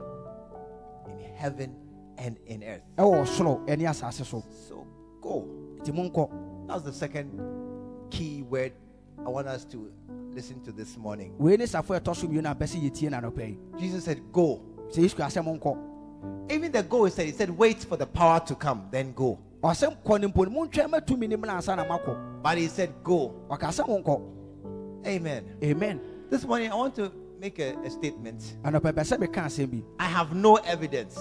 [1.08, 1.74] in heaven
[2.18, 2.82] and in earth.
[2.98, 4.44] ɛwɔ soro ɛne asase so
[5.22, 5.48] go.
[6.68, 7.30] That's the second
[8.10, 8.72] key word
[9.24, 9.90] I want us to
[10.32, 11.34] listen to this morning.
[11.38, 14.20] wei ne safo ɛtɔ so mmienu a bɛ sɛ yɛtie no anɔpɛ yi Jesus said,
[14.32, 14.60] Go.
[14.90, 15.76] sɛ yesu asɛ monkɔ
[16.50, 19.38] Even the go, he said, He said, Wait for the power to come, then go.
[19.62, 22.68] ɔsɛ kɔ ne mpo no montwɛn ma tumi ne mmra ansa na moakɔ But he
[22.68, 23.34] said, Go.
[23.50, 25.44] ɔka sɛ monkɔ Amen.
[25.62, 28.56] amen This morning, I want to make a, a statement.
[28.64, 31.16] anɔpɛ pɛ sɛ meka asɛm bi I have no evidence.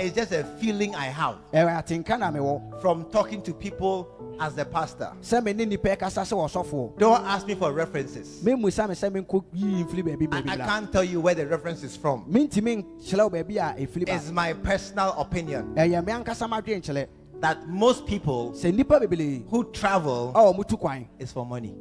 [0.00, 4.08] It's just a feeling I have ɛwɔ atenka na mewɔ from talking to people
[4.40, 5.12] as the pastor.
[5.20, 8.40] sɛ me ne nnipa ɛkasa sɛ wɔsɔfoɔ Don't ask me for references.
[8.42, 11.82] memmusa me sɛ menkɔ yii mfiri baabi I, I can't tell you where the reference
[11.82, 12.24] is from.
[12.30, 16.80] mentimi nkyerɛ wo baabi a ɛfiri ba It's my personal opinion ɛyɛ me ankasa madwe
[16.80, 17.06] nkyerɛ
[17.40, 21.74] that most people sɛ nnipa bebree who travel a ɔmo tu kwan is for money.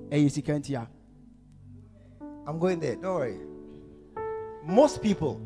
[2.48, 2.96] Ɛyɛ sika ntia I'm going there.
[2.96, 3.40] Don't worry.
[4.66, 5.42] Most people,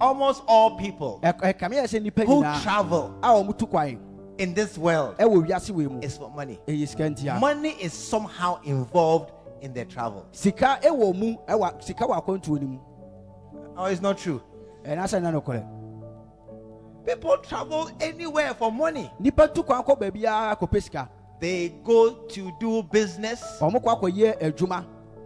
[0.00, 3.98] almost all people ɛ- ɛkame yɛ sɛ nnipa who travel a ɔmo tu kwan
[4.38, 6.58] in this world ɛwɔ wiase wei mu is for money.
[6.66, 10.26] ɛyɛ sika ntia Money is somehow involved in their travel.
[10.32, 12.78] sika ɛwɔ mu ɛwɔ sika wɔ akwantuo no mu
[13.76, 14.40] Oh, it's not true.
[14.84, 15.64] ɛna sɛ na nokorɛ
[17.06, 19.08] People travel anywhere for money.
[19.20, 23.42] nnipa tu kwan kɔ baabiara They go to do business.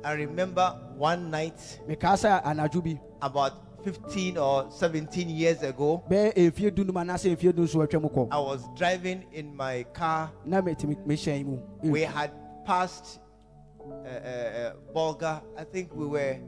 [0.07, 3.53] Ɔmo kɔ akɔyɛ adwuma I remember one night anadwo about
[3.85, 8.29] 15 or 17 years ago, bɛyɛ mfie dunum anaasɛ mfie dun so atwa mu kɔ
[8.31, 10.31] I was driving in my car.
[10.45, 12.33] na metumi mehyɛn mu We had
[12.65, 13.21] passed
[13.81, 15.43] uh, uh, uh, Bolga.
[15.57, 16.39] I think we were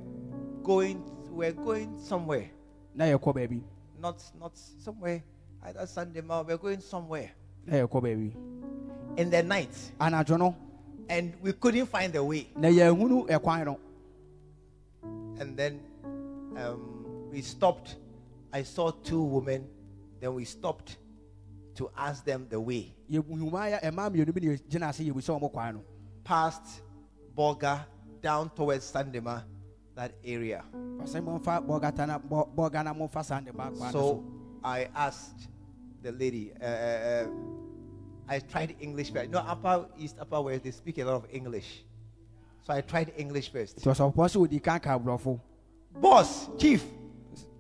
[0.64, 1.02] going.
[1.30, 2.50] We were going somewhere.
[2.94, 3.62] na yɛkɔ baabi
[4.00, 5.22] Not not somewhere.
[5.62, 6.46] Either Sunday morning.
[6.48, 7.30] We were going somewhere
[7.66, 8.34] na yɛkɔ baabi
[9.16, 9.74] in the night,
[11.08, 12.48] and we couldn't find the way.
[12.56, 13.78] na yɛnhunu ɛkwan no
[15.40, 15.80] And then
[16.56, 17.96] um, we stopped.
[18.52, 19.68] I saw two women.
[20.20, 20.96] Then we stopped
[21.76, 22.92] to ask them the way.
[23.10, 25.80] yɛhuma yɛ ɛma mmienu bi na yɛgyina ase yɛbusa ɔmo kwan no
[26.24, 26.82] Past
[27.36, 27.86] Bolga
[28.20, 29.44] down towards Sandema,
[29.94, 30.64] that area.
[30.74, 34.24] ɔsɛ momfa bɔgata na bɔ- bɔga na momfa saa ne ba kwan no So so
[34.64, 35.48] I asked
[36.02, 36.52] the lady.
[36.60, 37.26] Uh, uh, uh,
[38.28, 39.30] I tried English first.
[39.30, 41.84] No, Upper East, Upper West, they speak a lot of English.
[42.66, 43.78] So I tried English first.
[43.78, 44.98] nti ɔsɔfoɔ sɛ ɔdi kan ka
[46.00, 46.84] Boss, chief,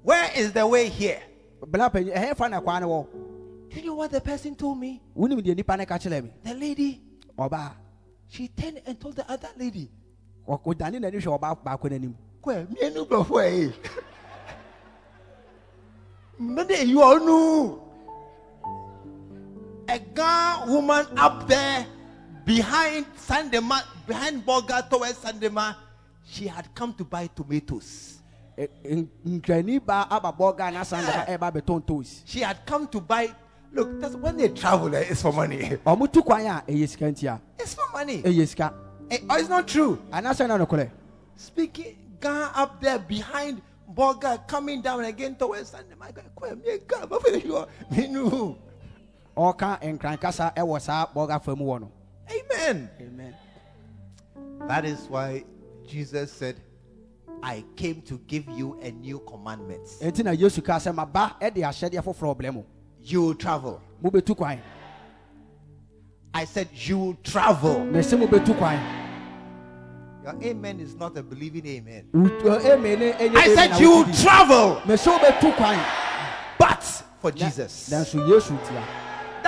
[0.02, 1.20] where is the way here?
[1.66, 3.06] bla panyin eh, eh, ɛhɛ fa na kwan no wɔ
[3.70, 5.00] Do you know what the person told me?
[5.16, 7.02] wonim deɛ nnipa no ka kyerɛ me The lady,
[7.38, 7.72] ɔbaa
[8.28, 9.90] she turned and told the other lady,
[10.46, 11.20] ɔ- ɔdane n'ani
[13.24, 13.72] hwɛ
[19.88, 21.86] A girl woman up there
[22.44, 25.76] behind Sandema, behind Boga towards Sandema,
[26.26, 28.18] she had come to buy tomatoes.
[28.58, 32.86] Ɛ- n- nkrani baa aba bɔga na san dɛma ɛba bɛtɔn toes She had come
[32.88, 33.34] to buy.
[33.72, 35.78] Look, that's when they travel, eh, it's for money.
[35.86, 38.22] ɔmo tu kwan a ɛyɛ sika ntia It's for money.
[38.24, 39.98] Eh, oh, it's not true.
[41.36, 43.62] Speaking, girl up there behind
[43.94, 46.12] Boga coming down again towards Sandema.
[49.38, 51.92] Ɔka nkran kasa ɛwɔ eh, saa bɔga fa mu wɔ no
[52.30, 52.90] Amen.
[53.00, 53.34] amen
[54.66, 55.44] That is why
[55.86, 56.56] Jesus said,
[57.42, 59.86] I came to give you a new commandment.
[60.02, 62.64] enti na yesu kaa sɛ maba ɛde eh, ahyɛdeɛ foforɔ brɛ mo
[63.00, 63.80] You will travel.
[64.02, 64.60] mobɛtu kwan
[66.34, 67.76] I said, You will travel.
[67.86, 68.78] mɛsɛ mobɛtu kwan
[70.24, 72.08] Your amen is not a believing amen.
[72.14, 74.22] Amen ne ɛnyɛ eh, I said, You will wotidi.
[74.22, 75.78] travel, mɛsɛ wobɛtu kwan
[76.58, 76.82] but
[77.20, 77.88] for Na- Jesus.
[77.90, 78.82] nanso yesu tia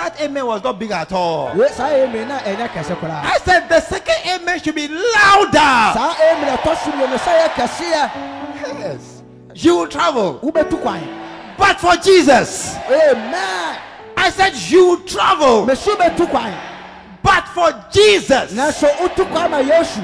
[0.01, 1.55] That amen was not big at all.
[1.55, 5.53] Ye- saa amen na ɛnyɛ kɛse koraa I said, The second amen should be louder.
[5.93, 8.11] saa amen ɛtɔ so mmienu sɛ yɛ kɛseɛ
[8.79, 9.21] Yes.
[9.53, 12.75] You will travel, but for Jesus.
[12.89, 13.77] amen
[14.17, 16.53] I said, You will travel, mɛsɛ wobɛtu kwan
[17.21, 18.53] but for Jesus.
[18.53, 20.01] nanso wotu kwan ma yesu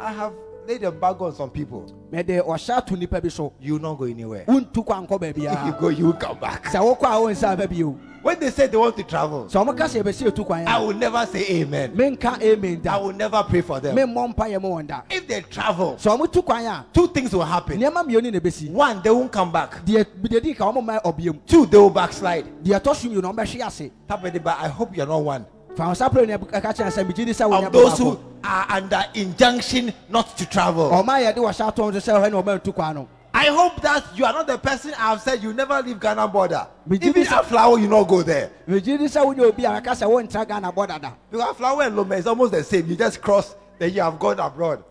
[0.00, 0.32] I have
[0.66, 1.86] laid embargo on some people.
[2.12, 4.44] Mɛde ɔhyɛ ato nnipa bi so You not go anywhere.
[4.46, 6.64] wontu kwan nkɔ If you go, you will come back.
[6.66, 9.76] sɛ wokɔ a wonsa aba bio When they say they want to travel, sɛ ɔmo
[9.76, 11.92] ka sɛ yɛbɛsɛ yɛtu kwan I a will never say amen.
[11.96, 13.96] menka amen I will never pray for them.
[13.96, 17.08] memmɔ mpa yɛ mo wɔn da If they travel, sɛ ɔmo tu kwan a two
[17.08, 17.80] things will happen.
[17.80, 19.84] nneɛma mmienu na ɛbɛsi One, they won't come back.
[19.84, 22.44] deɛ deɛ di ka ɔmo ma ɔbea mu Two, they will backslide.
[22.62, 25.46] deɛ ɛtɔ so mmienu ɔmo bɛhwe ase Tabedi, But I hope you're not one.
[25.76, 28.18] Fa wo nsa pere ne ɛka kyerɛ sɛ megye di sɛ wo of those who
[28.44, 30.90] are under injunction not to travel.
[30.90, 34.04] ɔma yɛde wɔhyɛ atɔm so sɛ ɔhɛ ne ɔma ntu kwan no I hope that
[34.14, 36.66] you are not the person I have said you never leave Ghana border.
[36.86, 38.50] Me did Even this- at Aflao, you not go there.
[38.68, 41.96] megye di sɛ wonyɛ obi a ɛka sɛ wontra ghana bɔ dada Because Aflao and
[41.96, 42.86] Lome is almost the same.
[42.86, 44.84] You just cross, then you have gone abroad.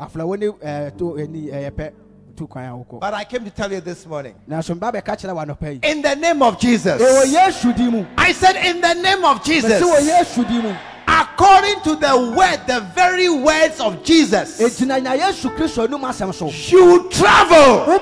[2.42, 3.44] Afla wo ne ɛɛ, to ani ɛyɛ pɛ tu kwan a wokɔ But I came
[3.46, 4.36] to tell you this morning.
[4.50, 7.02] nanso mba bɛka kyerɛ wa nɔpɛ yi In the name of Jesus.
[7.02, 9.82] ɛwɔ yesu di mu I said, in the name of Jesus.
[9.82, 10.76] mɛsɛ wɔ yesu di mu
[11.08, 16.34] According to the word, the very words of Jesus, ɛgyina nya yesu kristo anum asɛm
[16.34, 18.00] so you travel.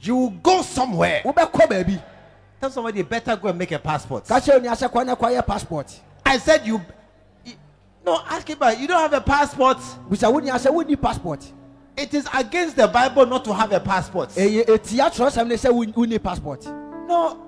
[0.00, 1.22] You go somewhere.
[1.22, 4.26] Tell somebody you better go and make a passport.
[4.26, 6.80] ka kyerɛ oni asɛ kɔ ne kɔyɛ passport I said you.
[8.04, 9.78] No, ask about you don't have a passport.
[10.08, 11.44] bisa woni asɛ wonni passport
[11.96, 14.30] It is against the Bible not to have a passport.
[14.36, 16.66] Eh, ɛyɛ ɛtia eh, kyerɛsɛm ne sɛ won- wonni passport
[17.08, 17.38] No,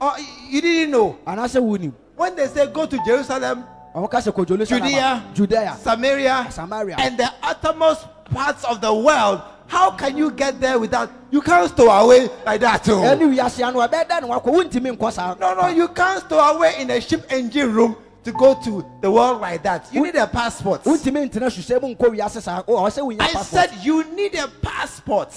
[0.00, 0.16] oh,
[0.48, 1.18] you didn't know.
[1.26, 5.76] anaasɛ wonim When they say go to Jerusalem, ɔmo ka sɛ kɔ jerusalem Judea, judea
[5.82, 6.96] Samaria, Samaria.
[6.98, 11.10] and the uttermost parts of the world, how can you get there without?
[11.30, 12.88] You can't stow away like that.
[12.88, 13.02] Oh.
[13.02, 16.74] ɛne wiase ano ɛbɛda ne wakɔ wontimi nkɔ saa No, no, you can't stow away
[16.80, 19.86] in a ship engine room to go to the world like that.
[19.92, 20.84] You need a passport.
[20.84, 25.30] wontimi ntena susɛ mu nkɔ wiase saa ɔ ɔsɛ I said you need a passport.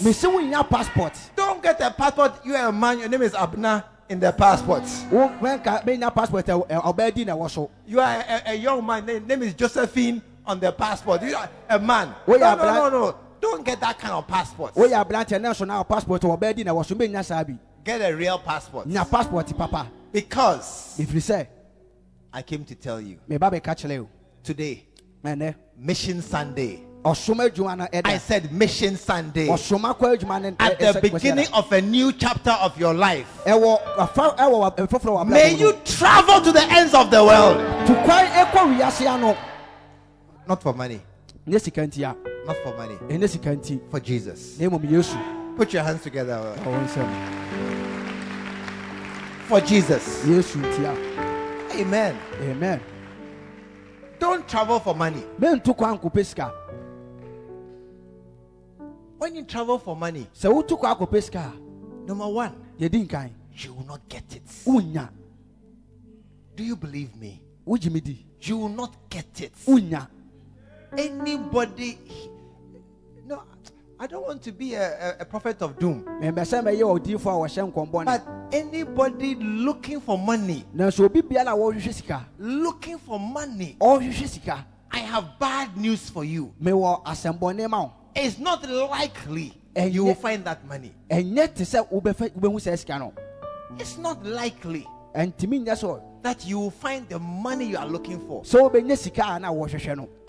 [0.69, 2.33] passport Don't get a passport.
[2.45, 2.99] You are a man.
[2.99, 4.83] Your name is Abner in the passport.
[5.09, 8.53] wo mɛnka menya passport ɛ- ɛ- ɔbaa di na ɛwɔ so You are a, a
[8.55, 9.05] young man.
[9.05, 11.21] Name, name is Josephine on the passport.
[11.23, 12.13] You are a man.
[12.27, 13.15] Oh, no, no, no, no.
[13.39, 14.73] Don't get that kind of passport.
[14.75, 18.39] woyɛ aberanteɛ ne nso na passport ɔbaa di na ɛwɔ so menya Get a real
[18.39, 18.87] passport.
[18.87, 21.47] nya passport papa Because ɛfiri sɛ
[22.33, 23.17] I came to tell you
[24.43, 24.85] today,
[25.77, 26.81] Mission Sunday.
[27.03, 29.47] ɔsom adwuma no I said Mission Sunday.
[29.47, 33.27] ɔsom akɔ adwuma no At the beginning of a new chapter of your life.
[33.45, 37.57] ɛwɔ afa ɛwɔ wa- ɛfoforɔ wɔ May you travel to the ends of the world.
[37.85, 39.37] tu kwan ɛkɔ wiase
[40.47, 41.01] Not for money.
[41.45, 42.15] ne sika nti a
[42.47, 42.95] Not for money.
[42.95, 44.57] ɛne sika nti For Jesus.
[44.59, 45.17] na mmom yesu
[45.57, 46.55] Put your hands together.
[49.47, 50.23] For Jesus.
[51.73, 52.15] Yesu nti a Amen.
[52.41, 52.79] amen
[54.19, 55.23] Don't travel for money.
[55.39, 56.51] mentu kwan nkɔpɛ sika
[59.17, 61.53] When you travel for money, sɛ wotu kwan akɔpɛ sika
[62.05, 64.43] number one, you will not get it.
[66.55, 67.41] Do you believe me?
[67.65, 69.53] You will not get it.
[70.97, 71.97] Anybody.
[73.99, 76.03] I don't want to be a, a, a prophet of doom.
[76.03, 81.51] mɛmbɛ sɛ mɛyɛ ɔdiifo a wɔhyɛ nkɔmbɔ But anybody looking for money, nanso obi biara
[81.53, 86.53] a wɔrehwehwɛ looking for money, I have bad news for you.
[86.61, 90.93] mewɔ asɛmbɔne ma It's not likely And you will find that money.
[91.09, 93.11] ɛnyɛ te sɛ wobɛfa wobɛhu sɛ sika
[93.77, 98.19] It's not likely ɛntimi nyɛ sɛ that you will find the money you are looking
[98.27, 98.41] for.
[98.43, 99.49] sɛ wobɛnya sika a na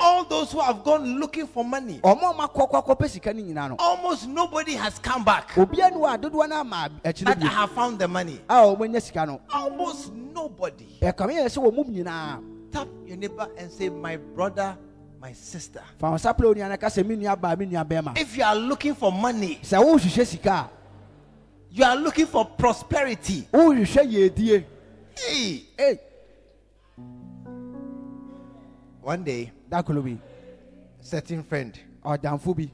[0.01, 2.37] All those who have gone looking for money, almost
[4.29, 7.71] nobody has come back obia ne wɔ a dodoɔ no ama akyirɛ that I have
[7.71, 8.41] found the money.
[8.49, 10.99] a ɔmanya sika no Almost nobody.
[11.01, 14.77] ɛkame yɛ sɛ wɔ mu nyinaa Tap your neighbor and say, My brother,
[15.21, 15.81] my sister.
[15.99, 18.37] fa wo nsa pere onua no ka sɛ me nua baa me nua bɛrima If
[18.37, 20.71] you are looking for money, sɛ wohwehwɛ sika
[21.71, 23.49] you are looking for prosperity.
[25.17, 26.01] A yɛdie Hey,
[29.03, 30.19] one day, dakolo bi
[31.01, 32.71] certain friend, oh, ɔdamfo bi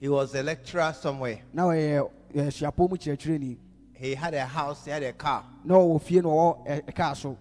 [0.00, 1.40] he was a lecturer somewhere.
[1.52, 2.00] Now, eh, eh,
[2.34, 3.56] mu kyerɛkyerɛni
[3.94, 7.36] He had a house, he had a car, No, fie na ɔwɔ ɛ- so.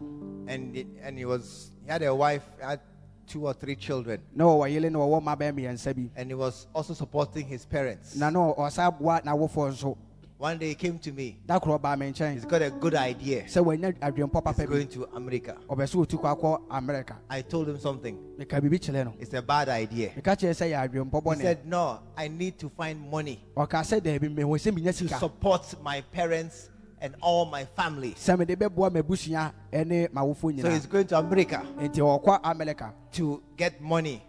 [0.45, 2.82] And it, and he was he had a wife, he had
[3.26, 6.10] two or three children, na oh, ɔwɔ yele na ɔwɔ oh, mma bɛɛ mmiɛnsa bi
[6.17, 8.15] and he was also supporting his parents.
[8.17, 9.98] na na ɔsa boa n'awofoɔ nso
[10.39, 11.38] One day he came to me.
[11.45, 13.43] dakoro ɔbaa me He's got a good idea.
[13.43, 15.58] sɛ wanya adwempɔ He's going to America.
[15.67, 18.17] ɔbɛ sɛ ɔtu kɔ I told him something.
[18.39, 20.12] meka biribi kyerɛ no It's a bad idea.
[20.12, 23.99] meka kyerɛ sɛ yɛ adwempɔ He said, No, I need to find money ɔka sɛ
[23.99, 26.69] daabi mehɔ sɛ menya to support my parents
[27.02, 28.12] and all my family.
[28.12, 29.52] sɛ mede bɛboa m'abusua
[29.86, 34.23] ne m'awofoɔ So he's going to America enti ɔkɔ amerika to get money.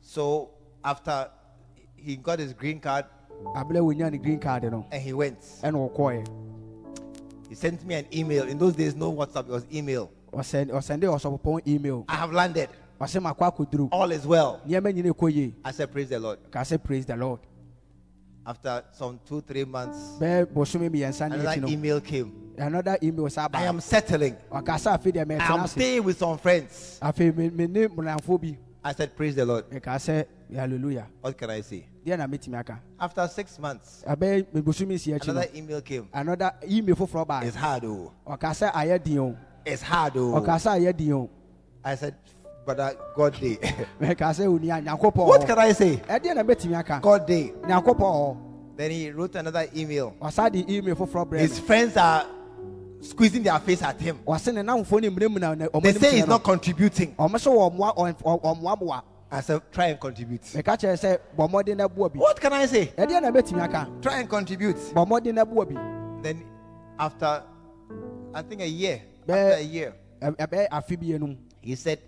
[0.00, 0.50] So
[0.84, 1.30] after
[1.96, 3.23] he got his green card aberɛ wɔnya ne
[4.18, 6.26] green card no and he went, ɔkɔɛ
[7.48, 8.48] he sent me an email.
[8.48, 10.10] In those days, no WhatsApp, it was email.
[12.08, 12.68] I have landed.
[13.00, 14.60] ɔsɛ makɔ akɔduru All is well.
[14.66, 16.38] nneɛma nyina ɛkɔ yie I said, Praise the Lord.
[16.50, 17.40] ka sɛ praise the lord
[18.46, 22.32] After some two, three months, bɛɛ bosome mmiɛnsa ne akyi another email came.
[22.58, 24.36] another email saa I am settling.
[24.50, 26.98] ɔka sɛ afei deɛ I am staying with some friends.
[27.02, 29.68] afei me me ne mmranfoɔ bi I said, Praise the Lord.
[29.70, 31.86] meka sɛ hallelujah What can I say?
[32.04, 36.08] Deɛ na mɛtumi aka After six months, abɛyɛ mebosome si akyi no another email came.
[36.12, 38.12] another email foforɔ baa It's hard, oh.
[38.26, 40.16] ɔka sɛ ayɛ den o it's hard.
[40.16, 40.40] Oh.
[40.40, 41.30] ɔka sɛ ayɛ den o
[41.86, 42.14] I said,
[42.64, 43.56] brother, God day.
[44.00, 45.96] mɛka sɛ onia nyankopɔn what can I say?
[45.96, 47.52] ɛdeɛ na bɛtumi aka God day.
[48.76, 50.14] Then he wrote another email.
[50.20, 52.26] wasa de email foforɔ His friends are
[53.00, 54.18] squeezing their face at him.
[54.26, 56.34] wɔse ne namfoɔ no mmerɛmuna ne ɔmo They say he's no.
[56.34, 57.14] not contributing.
[59.34, 60.42] I said, try and contribute.
[60.42, 62.86] meka kyerɛ sɛ bɔ mmɔden na boa bi What can I say?
[62.96, 64.76] ɛdeɛ na bɛtumi aka Try and contribute.
[64.76, 65.74] bɔ mmɔden na boa bi
[66.22, 66.44] Then
[66.98, 67.42] after,
[68.32, 71.98] I think a year, after a year, Ɛ- ɛbɛyɛ afe bi he said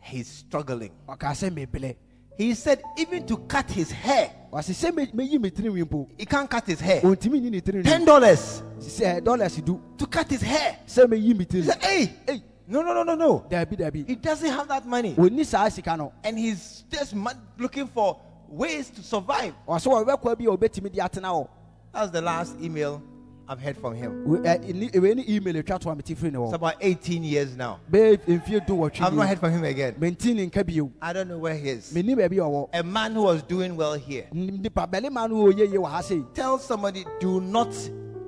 [0.00, 0.92] he's struggling.
[1.08, 1.96] ɔka sɛ mebrɛ
[2.38, 6.24] He said even to cut his hair, ɔse sɛ me- meyi me tirinwi mpo he
[6.24, 7.00] can't cut his hair.
[7.00, 10.78] ɔntumi nyi ne Ten dollars sɛ dollars du to cut his hair.
[10.86, 12.42] sɛ meyi me He said, hey, Hey.
[12.68, 13.44] No, no, no, no, no.
[13.48, 15.14] daabi daabi He doesn't have that money.
[15.14, 17.14] ɔnni saa sika no And he's just
[17.58, 19.54] looking for ways to survive.
[19.68, 21.48] ɔsɛ wɔbɛkɔ bi a ɔbɛtumi de atena hɔ
[21.92, 23.02] That's the last email
[23.48, 24.24] I've heard from him.
[24.26, 26.50] Wei- ɛ, eh, ni- eh, wei ne email atwa to a mete firi ne It's
[26.52, 27.78] hɔ about 18 years now.
[27.90, 29.94] bɛyɛ mfie du I've not heard from him again.
[30.00, 31.92] menti ne nka bio I don't know where he is.
[31.94, 34.26] menni baabi a ɔwɔ A man who was doing well here.
[34.32, 37.68] nipa bɛrima no ɔyɛ yie wɔ ha sei Tell somebody, do not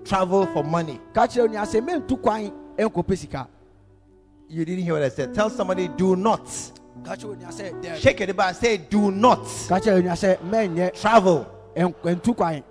[0.04, 1.00] travel for money.
[1.12, 3.48] ka kyerɛ onua sɛ mentu kwan ɛnkɔpɛ sika
[4.48, 5.34] You didn't hear what I said.
[5.34, 6.46] Tell somebody, do not.
[7.04, 7.96] ka kyerɛ onua sɛ daabi.
[8.00, 8.56] Shake it about.
[8.56, 11.46] Say, do not ka kyerɛ onua sɛ mɛnyɛ travel.
[11.76, 12.62] ɛnk- ɛntu kwan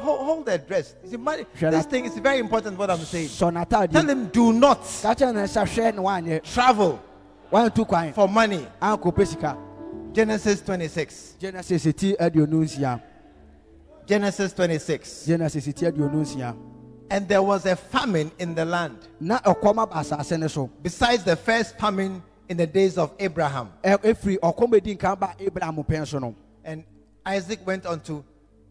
[0.00, 0.94] Hold, hold the dress.
[1.02, 2.78] You see, money, Shut this thing is very important.
[2.78, 3.28] What I'm saying.
[3.28, 3.50] sɔ Tell
[3.88, 6.98] n'ataadeɛ him, do not ka kyerɛ no sɛ hwɛ ne wanyɛ travel
[7.52, 8.66] wantu for money.
[8.80, 9.56] ankɔpɛ sika
[10.12, 11.34] Genesis 26.
[11.38, 13.00] genesis ti aduonu nsia
[14.06, 15.26] Genesis 26.
[17.08, 19.94] Genesis ti aduonu nsia And there was a famine in the land, na ɛkɔm aba
[19.96, 23.70] asase ne so besides the first famine in the days of Abraham.
[23.82, 26.84] Ɛ- ɛfiri ɔkɔm edi nkan ba abraham pɛn so no And
[27.26, 28.24] Isaac went on to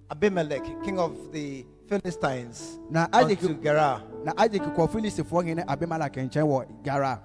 [0.09, 4.01] Abimelech, king of the Philistines, na isaac unto Gerar.
[4.23, 7.19] na isaac kɔ filistifoɔ hene abimelek nkyɛn wɔ gara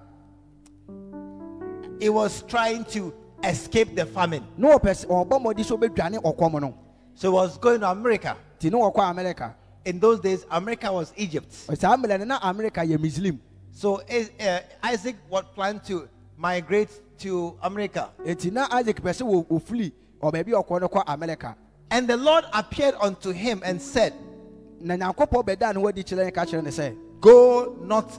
[1.99, 4.43] He was trying to escape the famine.
[4.57, 6.73] na ɔpɛ sɛ ɔbɔ mmɔden sɛ ɔbɛdwane ɔkɔm no
[7.15, 8.35] So he was going to America.
[8.59, 9.53] nti ne wɔkɔ amerika
[9.85, 11.51] In those days, America was Egypt.
[11.53, 13.39] saa mmerɛ no na amerika yɛ muslim
[13.71, 18.09] So uh, Isaac was planned to migrate to America.
[18.25, 19.91] enti na isaac pɛ sɛ wɔ- wɔfiri
[20.21, 21.55] ɔbaabi a ɔkɔ no kɔ amerika
[21.91, 24.13] And the Lord appeared unto him and said,
[24.79, 28.09] na nyankopɔn bɛda ne wadi kyerɛ ne ka kyerɛ ne sɛ Go not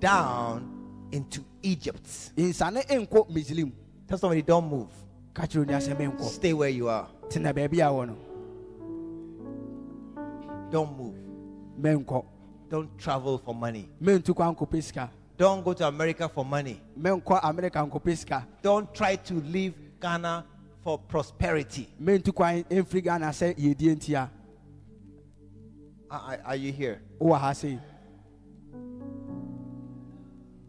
[0.00, 2.04] down into Egypt.
[2.36, 3.72] nsane nkɔ muslim
[4.06, 4.88] Tell somebody, don't move.
[5.32, 7.08] ka kyerɛ onua sɛ menkɔ Stay where you are.
[10.70, 11.14] Don't move.
[11.80, 12.24] menkɔ
[12.68, 13.88] Don't travel for money.
[14.02, 16.80] mentu kɔ ankɔpɛ Don't go to America for money.
[16.98, 20.44] ankɔpɛ Don't try to leave Ghana
[20.82, 21.88] for prosperity.
[22.00, 24.28] mentu kwan mfiri ghana sɛ yɛdie ntia
[26.10, 27.00] Are, are- you here?
[27.20, 27.78] wowɔ ha sei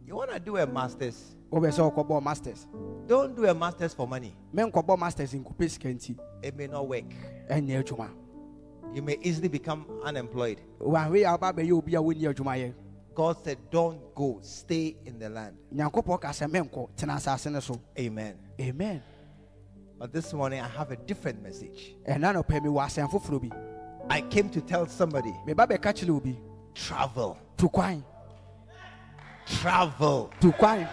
[0.05, 1.35] You want to do a master's?
[1.51, 2.67] wobɛ sɛ ɔkɔbɔ masters
[3.07, 4.35] Don't do a master's for money.
[4.53, 7.05] menkɔbɔ masters nkɔpɛ sika nti It may not work.
[8.95, 10.61] You may easily become unemployed.
[10.79, 12.73] wahwe yɛ aba bɛyɛ obi a wɔnni adwumayɛ
[13.13, 14.39] God said, Don't go.
[14.41, 15.57] Stay in the land.
[15.73, 18.35] nyankopɔn ka sɛ menkɔ tena asase no so Amen.
[18.59, 19.03] amen
[19.99, 21.93] But this morning I have a different message.
[22.07, 23.57] ɛna nɔpɛ mi wɔ asɛm foforɔ bi
[24.09, 26.39] I came to tell somebody meba bɛka kyerɛ obi
[26.73, 27.37] travel.
[27.73, 28.01] kwan
[29.45, 30.31] Travel.
[30.57, 30.87] kwan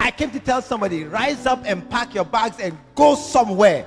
[0.00, 3.86] I came to tell somebody rise up and pack your bags and go somewhere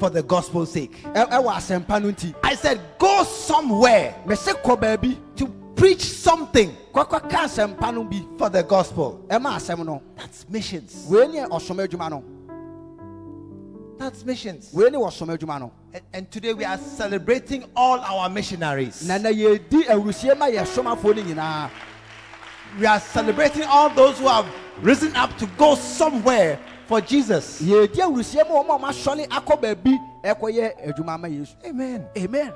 [0.00, 0.10] meba bɛka kyerɛ obi sɛ sɔle na boaboa wo nneɛma no na kɔ baabi for
[0.10, 1.02] the gospel's sake.
[1.02, 6.76] ɛ- ɛwɔ asɛmpa no nti I said, Go somewhere mese kɔ baabi to preach something
[6.94, 9.20] kɔkɔ ka asɛmpa no bi for the gospel.
[9.28, 11.06] That's missions.
[11.08, 12.22] wei ne ɔsom
[13.98, 14.70] That's missions.
[14.72, 19.06] wei ne wɔsom And, and today we are celebrating all our missionaries.
[19.06, 21.70] na na yɛdi awurusie ma yɛ somafoɔ no nyinaa
[22.78, 24.46] We are celebrating all those who have
[24.80, 26.58] risen up to go somewhere
[26.90, 27.62] for Jesus.
[27.62, 32.04] yɛdi awurusie ma wɔn a wɔasɔre akɔ baabi ɛkɔyɛ adwuma ma yesu Amen.
[32.18, 32.52] amen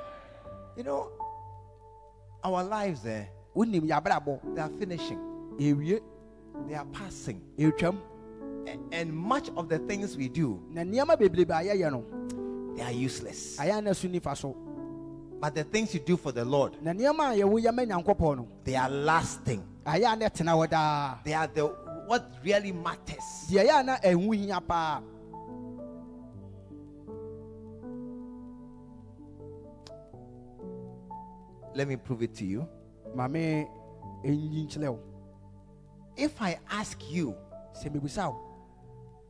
[0.75, 1.07] You know,
[2.43, 3.23] our lives, eh,
[3.55, 5.19] wonim yɛabrabɔ they are finishing,
[6.67, 7.41] they are passing.
[8.91, 12.03] And much of the things we do, na nneɛma bebrebe a yɛyɛ no
[12.75, 13.55] they are useless.
[13.57, 14.53] ayɛ na so nifa so
[15.39, 18.47] But the things you do for the Lord, na nneɛma a yɛwo yɛma nyankopɔn no
[18.65, 19.63] they are lasting.
[19.85, 23.47] ayɛ na tena hɔ daa They are the what really matters.
[23.49, 25.01] deɛ yɛ a na ɛho hia paa
[31.73, 32.67] Let me prove it to you.
[33.13, 33.67] ma me
[34.23, 34.99] ɛnyi nkyerɛ wo
[36.17, 37.35] If I ask you,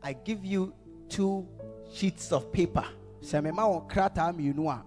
[0.03, 0.73] I give you
[1.09, 1.47] two
[1.91, 2.86] sheets of paper,
[3.21, 4.84] sɛ mema wo krataa mmienu a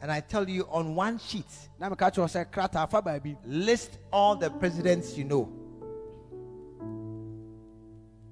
[0.00, 1.46] And I tell you, on one sheet,
[1.78, 5.63] na meka kyerɛ wo sɛ krataa fa baabi list all the presidents you know.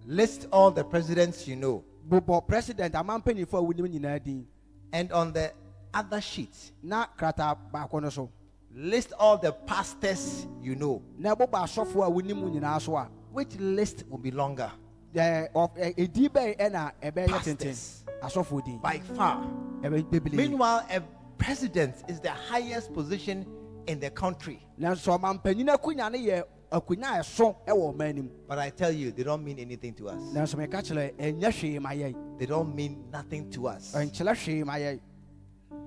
[0.07, 1.85] List all the presidents you know.
[2.09, 4.47] bobɔ president ama mpanyinfoɔ a nyinaa din
[4.93, 5.53] And on the
[5.95, 8.31] other sheet, na krataa baako no so
[8.75, 11.03] list all the pastors you know.
[11.19, 14.71] na ɛbobɔ asɔfoɔ a wonim nyinaa so a Which list will be longer?
[15.15, 18.65] ɛɛ, ɔ- ɛ- ɛdin bɛn ɛna ɛbɛyɛ tenten Pastors.
[18.65, 19.43] din By far.
[19.83, 21.01] ɛbɛ Meanwhile, a
[21.39, 23.47] president is the highest position
[23.87, 24.67] in the country.
[24.81, 26.45] nanso ɔmampanyin akonnwa no yɛ akonnwa a
[26.81, 30.21] ɛso ɛwɔ ɔman no mu But I tell you, they don't mean anything to us.
[30.33, 33.93] nanso meka kyerɛ ɛnyɛ hwee ma yɛn They don't mean nothing to us.
[33.95, 35.01] ɛnkyerɛ hwee ma yɛn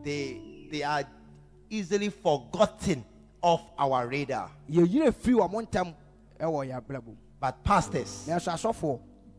[0.03, 1.03] They they are
[1.69, 3.03] easily forgotten
[3.41, 4.51] off our radar.
[4.69, 5.93] yɛyerɛ firi wɔn ntam
[6.39, 8.27] ɛwɔ yɛn But pastors,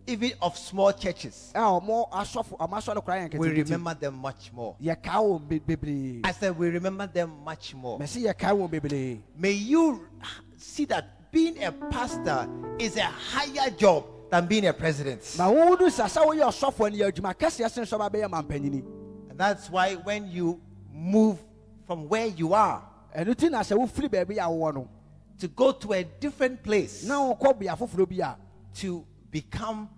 [0.08, 4.52] even of small churches, a ɔmo asɔfo ɔmo asɔre koraa yɛn we remember them much
[4.52, 4.76] more.
[4.80, 7.98] yɛkaa wɔn be- bebree I said we remember them much more.
[7.98, 10.06] mɛsi yɛkaa wɔn bebree May you
[10.56, 15.20] see that being a pastor is a higher job than being a president.
[15.36, 18.82] ma wɔn do sasa wɔyɛ ɔsɔfoɔ no yɛ adwuma kɛseɛ sen sɛ ɔba bɛyɛ mampanyini.
[19.28, 20.58] And that's why when you
[20.90, 21.38] move
[21.86, 22.82] from where you are
[23.14, 24.88] ɛno ti na sɛ wofiri baabi a wɔwɔ no
[25.38, 28.34] to go to a different place na wɔkɔ bea foforɔ bi
[28.72, 29.90] to become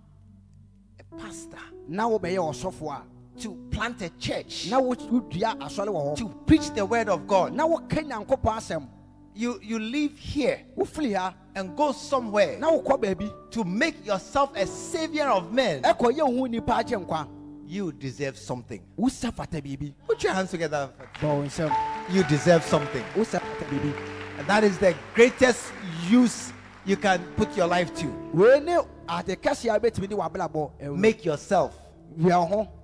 [0.99, 3.03] a pastor, na wɔbɛyɛ ɔsɔfoɔ a
[3.39, 7.53] to plant a church, na wodua asɔre wɔ to preach the word of God,
[9.39, 10.59] na woka nyankopɔn you you live here
[11.55, 15.81] and go somewhere na wokɔ baabi to make yourself a savior of men.
[15.83, 17.27] ɛkɔ yɛ wo ho nipa agye nkwa
[17.71, 18.81] You deserve something.
[18.97, 20.89] wosa fata biribi Put your hands together.
[21.21, 21.71] bɔ wo nsɛm
[22.09, 23.03] You deserve something.
[23.15, 23.93] wosa fata biribi
[24.39, 25.71] And that is the greatest
[26.09, 26.51] use
[26.85, 28.07] you can put your life to.
[28.33, 28.77] wei ne
[29.07, 31.77] ade kɛseɛ a wobɛtumi de wabrabɔ Make yourself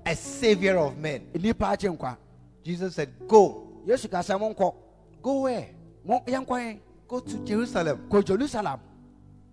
[0.05, 1.27] a savior of men.
[1.33, 2.17] nipa agye nkwa
[2.63, 3.81] Jesus said, Go.
[3.87, 4.73] yesu ka sɛ monkɔ
[5.21, 5.69] Go where?
[6.05, 8.07] Mo yɛnkɔ yɛn Go to Jerusalem.
[8.25, 8.79] jerusalem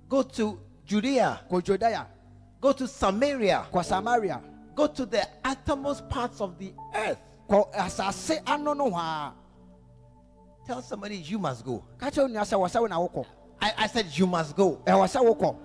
[0.08, 1.40] Go to Judea.
[1.50, 2.06] kɔ judea
[2.60, 3.66] Go to Samaria.
[3.72, 4.40] kɔ samaria
[4.74, 7.18] Go to the uttermost parts of the earth.
[7.48, 9.32] kɔ asase ano no hɔ a
[10.66, 11.84] Tell somebody you must go.
[11.98, 13.26] ka kyerɛ wo nua sɛ wɔ sɛ wo na wokɔ
[13.60, 14.76] I, I said you must go.
[14.86, 15.56] ɛwɔ sɛ wokɔ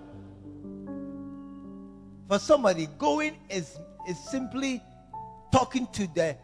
[2.28, 4.82] For somebody, going is is simply
[5.50, 6.36] talking to the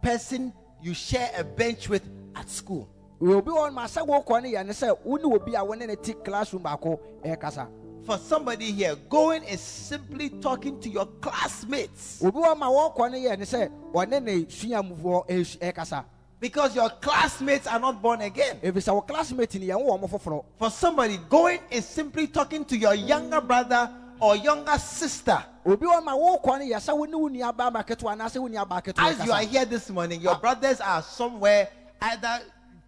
[0.00, 2.88] person you share a bench with at school.
[3.30, 6.62] Obi wɔ ma sɛ yɛ ne sɛ wo ne obi a wo ne te classroom
[6.62, 7.68] baako ɛrekasa
[8.04, 12.20] For somebody here, going is simply talking to your classmates.
[12.22, 15.28] Obi wɔ ma wɔkɔ ne sɛ ɔne ne suamufoɔ
[15.60, 16.04] ɛrekasa
[16.40, 18.58] because your classmates are not born again.
[18.60, 22.94] ɛfiri sɛ wo classmate yɛn wɔn foforɔ For somebody, going is simply talking to your
[22.94, 23.88] younger brother
[24.20, 25.38] or younger sister.
[25.64, 28.48] obi wɔ ma wɔkɔ no yɛ sɛ wo ne wo nua baa ketewa anaasɛ wo
[28.48, 31.68] nua baa ketewa As you are here this morning, your brothers are somewhere,
[32.00, 32.40] either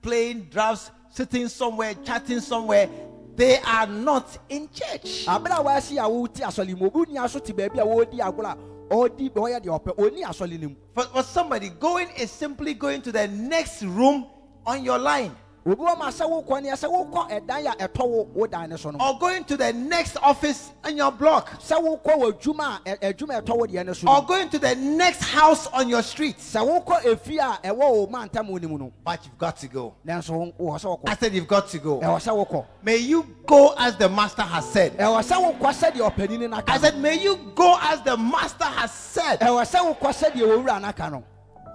[0.05, 2.89] playing drafts, sitting somewhere, chatting somewhere.
[3.35, 5.25] They are not in church.
[5.27, 8.53] abere a wɔasi a wɔte asɔre mu obi nua so te baabi a wɔredi agorɔ
[8.53, 12.75] a ɔredi ɔyɛ deɛ ɔpɛ ɔni asɔre no mu For, for somebody, going is simply
[12.75, 14.27] going to the next room
[14.67, 15.35] on your line
[15.67, 18.69] obi wɔ ma sɛ wokɔ no yɛ sɛ wokɔ ɛdan a ɛtɔ wo wo dan
[18.71, 22.33] ne so no or going to the next office on your block sɛ wokɔ wɔ
[22.33, 25.23] adwuma a ɛ- adwuma a ɛtɔ wo deɛ ne so or going to the next
[25.23, 26.37] house on your street.
[26.37, 29.69] sɛ wokɔ efi a ɛwɔ wo mantam wo ne mu no But you've got to
[29.69, 29.95] go.
[30.07, 32.01] nanso wɔ sɛ I said, You've got to go.
[32.01, 34.99] ɛwɔ sɛ wokɔ May you go as the master has said.
[34.99, 38.91] ɛwɔ sɛ wokɔ sɛdeɛ ɔpanini no I said, May you go as the master has
[38.93, 39.41] said.
[39.41, 41.25] ɛwɔ sɛ wokɔ sɛdeɛ wɔwura no aka no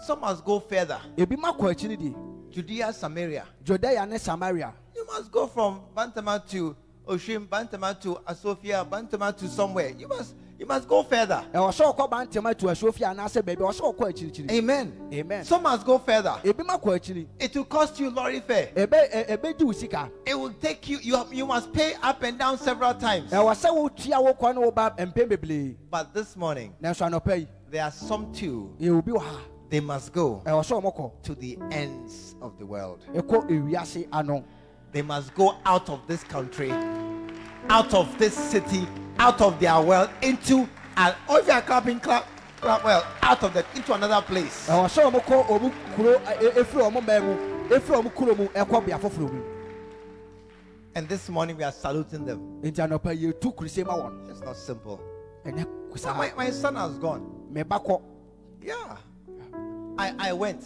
[0.05, 0.99] Some must go further.
[2.63, 3.45] Ebi ma kɔ akyi no deɛ Judea, Samaria.
[3.63, 6.75] judea ne samaria You must go from Bantama to
[7.07, 9.89] Oshim, Bantama to Asofia, Bantama to somewhere.
[9.97, 11.41] You must you must go further.
[11.53, 15.09] ɛwɔ sɛ wokɔ bantɛm atu asuofie anaasɛ baabi ɛwɔ sɛ wokɔ akyirikyiri Amen.
[15.13, 16.35] amen Some must go further.
[16.43, 18.69] ebi ma kɔ akyiri It will cost you lorry fare.
[18.75, 22.37] ebe ɛ- ebegye wo sika It will take you, you, you must pay up and
[22.37, 23.31] down several times.
[23.31, 27.83] ɛwɔ sɛ wotua wokɔ ne woba mpɛn bebree But this morning, nanso anɔpa yi there
[27.85, 28.75] are some too.
[29.69, 32.65] Yɛ obi wɔ ha They must go ɛwɔ sɛ ɔmɔkɔ to the ends of the
[32.65, 33.05] world.
[33.13, 34.43] ɛkɔ ewiase ano
[34.91, 36.71] They must go out of this country,
[37.69, 38.87] out of this city,
[39.19, 40.67] out of their world, into
[40.97, 42.25] and oh, if you are clapping, clap,
[42.59, 44.67] clap well, out of that into another place.
[44.67, 47.35] ɛwɔ sɛ ɔmɔkɔ ɔmu kuro ɛ- ɛ- efiri ɔmu mɛn mu
[47.75, 49.43] efiri ɔmu kuro mu ɛkɔ bea foforɔ mu
[50.95, 52.39] And this morning we are saluting them.
[52.63, 54.99] nti anɔpa yi etu kurise ma It's not simple.
[55.45, 57.29] my, my son has gone.
[58.61, 58.97] Yeah.
[59.99, 60.63] I, I went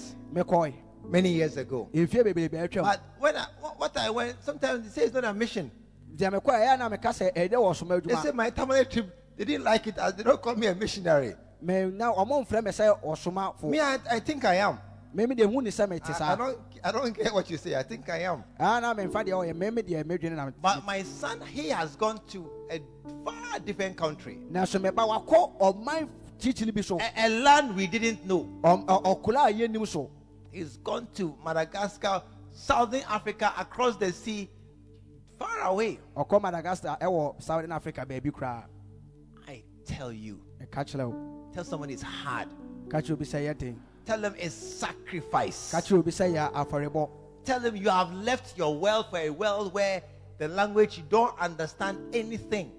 [1.10, 1.90] many years ago.
[1.94, 3.46] efie bebree ɛtwam But when I,
[3.78, 5.72] what I went, sometimes they say it's not a mission.
[6.16, 9.46] deɛ mɛkɔ ɛyɛ na mɛka sɛ ɛdɛ wɔ soma They say my family trip, they
[9.46, 11.34] didn't like it as they don't call me a missionary.
[11.66, 14.78] mɛ na ɔmo nfrɛ mɛ sɛ ɔsoma fo Me, I, I think I am.
[15.12, 17.76] meme deɛ hu ne sɛ mete I, I don't, I don't get what you say.
[17.76, 18.44] I think I am.
[18.60, 22.20] Ah, na memfa deɛ ɔyɛ meme deɛ medwene na But my son, he has gone
[22.30, 22.80] to a
[23.26, 24.38] far different country,
[26.44, 28.44] nanso meba wakɔ ɔman kyikyiri bi so a, a land we didn't know.
[28.62, 30.10] Ɔm- ɔ- ɔkola a so
[30.52, 32.22] He's gone to Madagascar,
[32.52, 34.50] Southern Africa, across the sea,
[35.40, 36.00] far away.
[36.42, 36.98] madagascar
[37.40, 38.66] southern africa baabi koraa
[39.48, 40.42] I tell you,
[41.54, 42.50] tell someone it's hard.
[42.90, 43.76] ka kyerɛ obi sɛ
[44.06, 45.72] Tell them it's sacrifice.
[45.72, 47.10] ka kyerɛ obi sɛ yɛ
[47.46, 50.02] Tell them you have left your world for a world where
[50.38, 52.72] the language you don't understand anything.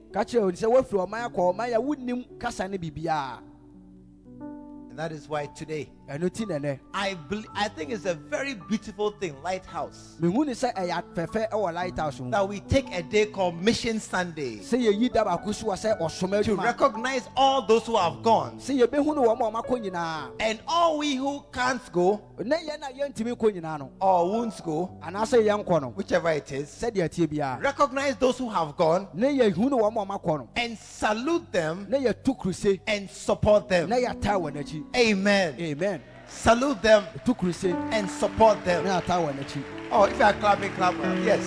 [4.94, 10.16] And that is why today I believe, I think it's a very beautiful thing, Lighthouse,
[10.20, 14.56] mehu ne sɛ ɛyɛ fɛfɛ ɛwɔ lighthouse that we take a day called Mission Sunday.
[14.58, 18.58] Sɛ yɛyi da baako so wɔ sɛ ɔsom to recognize all those who have gone.
[18.58, 22.82] Sɛ yɛbɛhu no wɔn a ɔmakɔ nyinaa and all we who can't go na yɛn
[22.82, 27.26] a yɛntumi nkɔ no or won't go, anaasɛ yɛnkɔ no whichever it is, sɛdeɛ tie
[27.26, 31.50] biara recognize those who have gone na yɛhu no wɔn a ɔmakɔ no and salute
[31.50, 33.88] them na yɛtu kuruse and support them.
[33.88, 35.54] na yɛataa wɔn akyi Amen.
[35.58, 35.93] amen
[36.26, 38.84] Salute them to kuruse and support them.
[38.84, 40.94] na yɛataa wɔn akyi Oh, if you are clapping, clap.
[41.24, 41.42] Yes.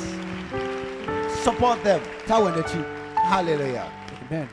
[1.43, 2.01] Support them.
[2.27, 3.91] taa wɔn akyi Hallelujah.
[4.27, 4.47] amen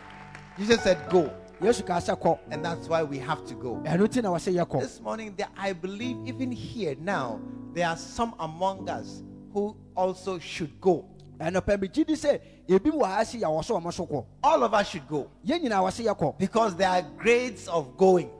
[0.59, 1.31] Jesus said, Go.
[1.61, 3.81] yesu kaa sɛ kɔ And that's why we have to go.
[3.85, 7.41] ɛno ti na wɔsɛ yɛkɔ This morning, there, I believe, even here now,
[7.72, 9.22] there are some among us
[9.53, 11.05] who also should go.
[11.39, 14.25] ɛnɔpɛ mi gyi di sɛ ebi mu wɔ ha si yɛwɔ so wɔn so kɔ
[14.43, 18.31] All of us should go yɛn nyinaa wɔsɛ yɛkɔ because there are grades of going.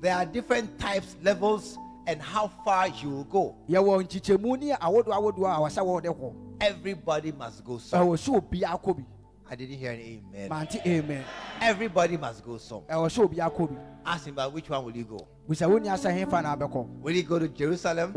[0.00, 1.76] There are different types, levels,
[2.06, 3.54] and how far you will go.
[3.68, 8.06] yɛwɔ nkyikyɛmu ne awodoɔ awodoɔ a wɔsɛ wɔde kɔ Everybody must go some.
[8.06, 9.04] ɛwɔ so obi akɔ
[9.52, 10.48] I didn't hear an amen.
[10.86, 11.24] amen
[11.60, 12.80] Everybody must go some.
[12.88, 13.76] ɛwɔ so obi akɔ bi
[14.06, 15.26] Ask him, but which one will you go?
[15.48, 18.12] busa wo nia sɛ hefa na abɛkɔ Will you go to Jerusalem?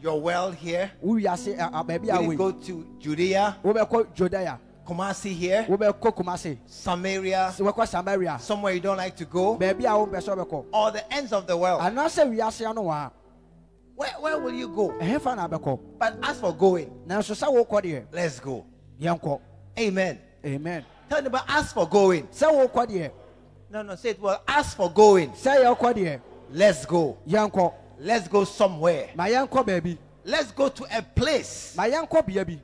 [0.00, 0.90] Your world here?
[1.56, 3.56] ɛ- ɛ- Will you go to Judea?
[4.86, 5.64] Kumasi here?
[5.68, 7.52] wobɛkɔ kumase Samaria?
[7.58, 9.56] wobɛkɔ samaria Somewhere you don't like to go?
[9.56, 11.80] baabi a wompɛ sɛ wobɛkɔ Or the ends of the world?
[11.80, 13.10] anaasɛ wiase ano wɔ
[13.96, 14.90] Where, where will you go?
[14.90, 18.64] a ɛhefa na abɛkɔ But as for going, nanso sɛ wokɔ deɛ let's go.
[19.00, 19.40] yɛnkɔ
[19.78, 20.18] Amen.
[20.44, 23.10] amen Tell them, but as for going, sɛ wokɔ deɛ
[23.70, 24.40] no, no, say it well.
[24.46, 26.20] As for going, sɛ yɛkɔ deɛ
[26.50, 27.16] let's go.
[27.26, 29.08] yɛnkɔ Let's go somewhere.
[29.16, 31.74] ma yɛnkɔ baabi Let's go to a place.
[31.76, 32.58] ma yɛnkɔ bea bi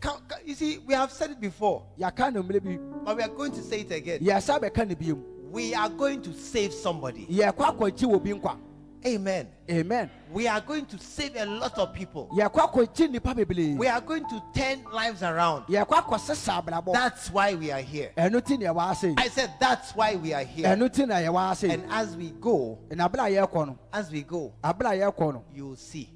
[0.00, 3.80] Ca- ca- You see, we have said it before, but we are going to say
[3.80, 4.20] it again.
[4.20, 7.26] yɛsa bɛka no biom We are going to save somebody.
[7.26, 8.58] yɛkɔ akɔgye wɔ bi nkwa
[9.06, 9.46] Amen.
[9.70, 12.28] amen We are going to save a lot of people.
[12.36, 15.64] yɛkɔ akɔgye nnipa bebree We are going to turn lives around.
[15.66, 18.12] yɛkɔ akɔsesa abrabɔ That's why we are here.
[18.18, 20.66] ɛno ti na yɛwɔ ase I said, that's why we are here.
[20.66, 24.10] ɛno ti na yɛwɔ ase And as we go, na abere a yɛrekɔ no as
[24.10, 26.10] we go, abere a yɛrekɔ no you will see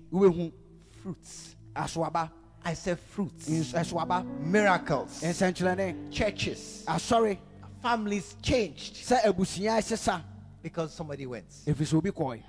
[1.03, 1.55] fruits.
[1.75, 2.31] asoaba
[2.65, 7.39] I said fruits, ns- ɛsoaba miracles, nsɛnkyerɛnne churches, sorry.
[7.83, 10.23] families changed sɛ abusua ɛsesa
[10.63, 11.49] because somebody went.
[11.67, 12.43] ɛfiri sɛ obi kɔe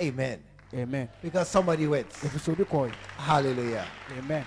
[0.00, 0.42] Amen.
[0.74, 2.08] amen Because somebody went.
[2.10, 3.86] ɛfiri sɛ obi kɔe Hallelujah.
[4.18, 4.44] amen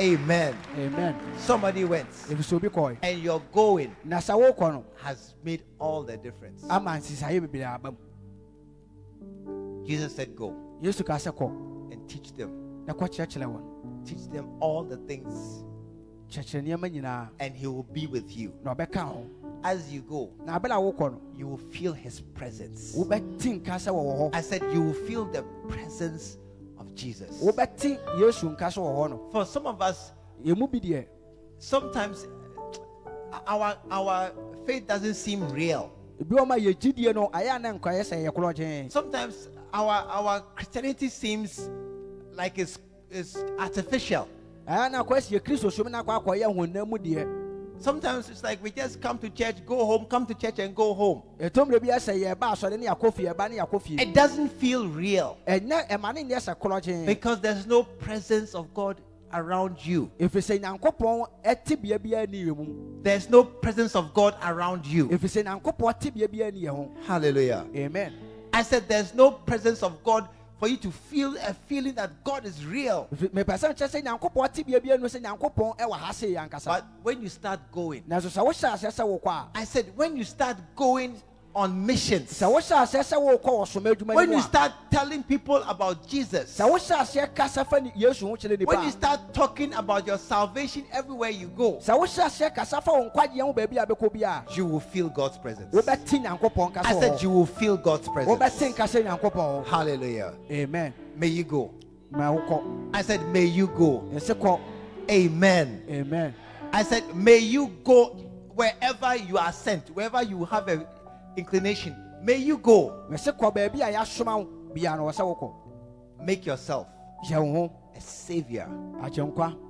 [0.00, 0.54] Amen.
[0.76, 2.10] amen Somebody went.
[2.10, 6.64] ɛfiri sɛ obi kɔe And your going na sɛ has made all the difference.
[6.68, 7.98] ama nsesaeɛ bebree aba mu
[9.86, 10.52] Jesus said, Go
[10.82, 12.50] sɛ and teach them.
[14.08, 15.64] Na kɔkyerɛkyerɛ wɔn Teach them all the things,
[16.30, 18.52] kyerɛkyerɛ nneɛma nyinaa and He will be with you.
[18.64, 19.26] na ɔbɛka ho
[19.64, 22.94] As you go, na abere a wokɔ no you will feel His presence.
[22.96, 26.38] wobɛte nka sɛ wɔwɔ hɔ I said, You will feel the presence
[26.78, 27.42] of Jesus.
[27.42, 30.12] wobɛte yesu nka sɛ wɔ hɔ no For some of us,
[30.44, 31.06] ɛmu bi deɛ
[31.58, 32.26] sometimes
[33.46, 34.30] our our
[34.64, 35.90] faith doesn't seem real.
[36.20, 39.90] ebi wɔn a yɛgyidie no ayɛ a na nkɔyɛ sɛ yɛ korɔ gyeen Sometimes our
[40.08, 41.68] our Christianity seems
[42.32, 42.78] like it's
[43.10, 44.28] it's artificial.
[44.68, 47.44] ayɛ a na akɔyɛ sɛ yɛ kristo som na akɔ akɔyɛ honam mu deɛ
[47.80, 50.92] Sometimes it's like we just come to church, go home, come to church and go
[50.94, 51.22] home.
[51.38, 54.88] ɛtɔmmerɛ bi sɛ yɛba asɔre ne yɛakɔ fie yɛba ne yɛakɔ fie It doesn't feel
[54.88, 59.00] real ɛnyɛ ɛma ne nyɛ sɛ korɔ because there's no presence of God
[59.32, 60.10] around you.
[60.18, 64.84] ɛfiri sɛ nyankopɔn ɛte bea biara ni yɛ mu There's no presence of God around
[64.86, 65.08] you.
[65.08, 67.64] ɛfiri sɛ nyankopɔn te bea biara ni yɛ ho Hallelujah.
[67.76, 68.12] amen
[68.52, 70.28] I said there's no presence of God
[70.58, 73.08] for you to feel a feeling that God is real.
[73.14, 76.34] Ɛfiri- mepɛ sɛ nkyɛ sɛ nyankopɔn te bea biara no sɛ nyankopɔn ɛwɔ ha sei
[76.34, 79.92] ankasa But when you start going, nanso sɛ wohyɛ aseɛ sɛ wokɔ a I said
[79.96, 81.20] when you start going
[81.54, 85.56] on missions, sɛ wohyɛ aseɛ sɛ wokɔ wɔ som adwuma when you start telling people
[85.64, 89.32] about Jesus, sɛ wohyɛ aseɛ kasa fa ni- yesu ho kyerɛ nipa when you start
[89.34, 93.52] talking about your salvation everywhere you go, sɛ wohyɛ aseɛ kasa fa wo nkwagyeɛ ho
[93.52, 95.74] baabi a bɛkɔ bi a you will feel God's presence.
[95.74, 98.38] wobɛte nyankopɔn kasa I said you will feel God's presence.
[98.38, 100.34] nkasa nyankopɔn hɔ Hallelujah.
[100.50, 101.72] amen May you go.
[102.94, 104.04] I said, may you go.
[105.10, 105.82] Amen.
[105.90, 106.34] amen
[106.72, 108.06] I said, may you go
[108.54, 110.86] wherever you are sent, wherever you have a
[111.38, 111.94] inclination.
[112.22, 113.04] May you go.
[113.10, 115.54] mɛsɛ kɔ baabi a yɛasoma wo bia no wɔ sɛ wokɔ
[116.24, 116.86] Make yourself
[117.30, 118.68] yɛ wo ho a savior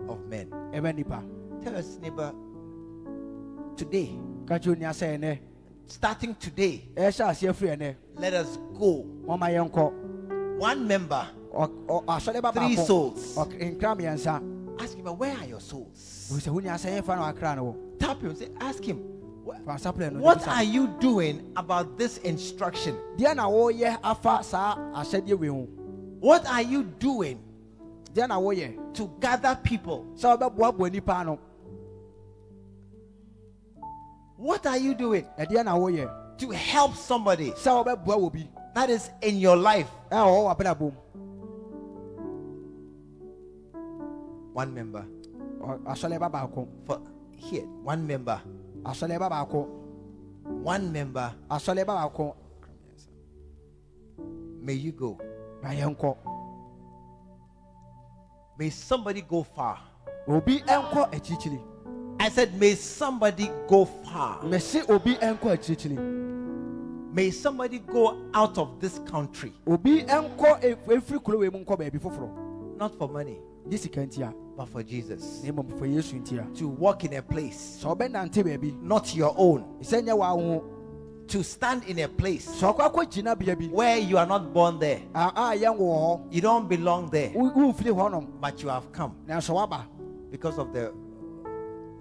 [0.08, 0.50] of men.
[1.62, 2.32] Tell us, neighbor,
[3.76, 5.38] today, ka kyerɛ onua sɛ ɛnɛ
[5.86, 6.88] starting today,
[8.16, 9.04] let us go.
[10.58, 11.26] One member,
[12.52, 13.36] three souls.
[13.36, 16.30] ɔk- nkra mmiɛnsa Ask him, where are your souls?
[16.32, 19.02] sɛ wonya sɛ yɛmfa no akra no Tap him, say, ask him,
[19.48, 22.96] "Wh- fa saplɛ no what are you doing about this instruction?
[23.16, 25.66] deɛ na woyɛ afa saa ahyɛdeɛ wei ho.
[26.20, 27.38] What are you doing
[28.14, 30.04] to gather people?
[30.16, 31.38] sɛ wobɛboaboa nipa no.
[34.36, 35.24] What are you doing
[36.38, 37.50] to help somebody?
[37.52, 39.90] Sɛ wobɛboa wɔ that is in your life?
[40.10, 40.92] ɛwɔ wɔ w'abrabɔ
[44.52, 45.06] One member.
[45.60, 46.48] Ɔ- asɔre ba
[46.84, 47.00] for
[47.36, 48.40] here, one member,
[48.88, 49.66] asɔre ba baako
[50.62, 51.32] one member.
[51.50, 52.34] asɔre ba baako
[54.62, 55.18] May you go.
[55.62, 56.16] ma yɛnkɔ
[58.58, 59.78] May somebody go far.
[60.26, 61.60] obi ɛnkɔ akyirikyiri
[62.20, 64.40] I said, may somebody go far.
[64.42, 65.98] mɛse obi ɛnkɔ akyirikyiri
[67.14, 71.78] May somebody go out of this country, obi ɛnkɔ ef- efiri kuro wei mu nkɔ
[71.78, 75.42] baabi not for money, This ntia but for Jesus.
[75.44, 76.44] na mmom fa yesu ntia.
[76.58, 79.64] To walk in a place, sɛ ɔbɛnante baabi not your own.
[79.80, 80.62] sɛ nyɛ w'aho
[81.28, 82.48] To stand in a place.
[82.60, 85.00] Sɛ ɔkɔ akɔ gyina bea bi where you are not born there.
[85.14, 89.14] a a yɛn wɔ You don't belong there, wo- womfiri hɔnom but you have come.
[90.30, 90.92] Because of the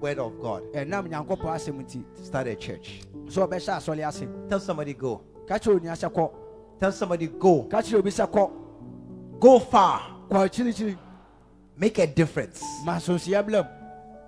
[0.01, 0.63] word of God.
[0.73, 3.01] Ɛnam nyankopɔn asɛm nti to start a church.
[3.27, 5.21] sɛ ɔbɛhyɛ asɔre ase Tell somebody go.
[5.47, 6.31] ka kyerɛ onua sɛ kɔ
[6.79, 7.63] Tell somebody go.
[7.63, 8.51] ka kyerɛ obi sɛ kɔ
[9.39, 10.01] Go far.
[11.77, 12.63] Make a difference.
[12.83, 13.67] ma nsonsia blam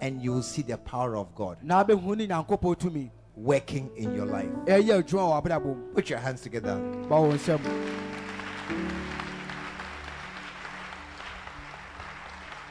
[0.01, 4.25] And you will see the power of God na wabɛhu ne nyankopɔn working in your
[4.25, 4.49] life.
[4.67, 6.75] Eh, ɛyɛ adwuma wɔ w'abrabɔ mu Put your hands together.
[7.09, 7.59] ba wo nsɛm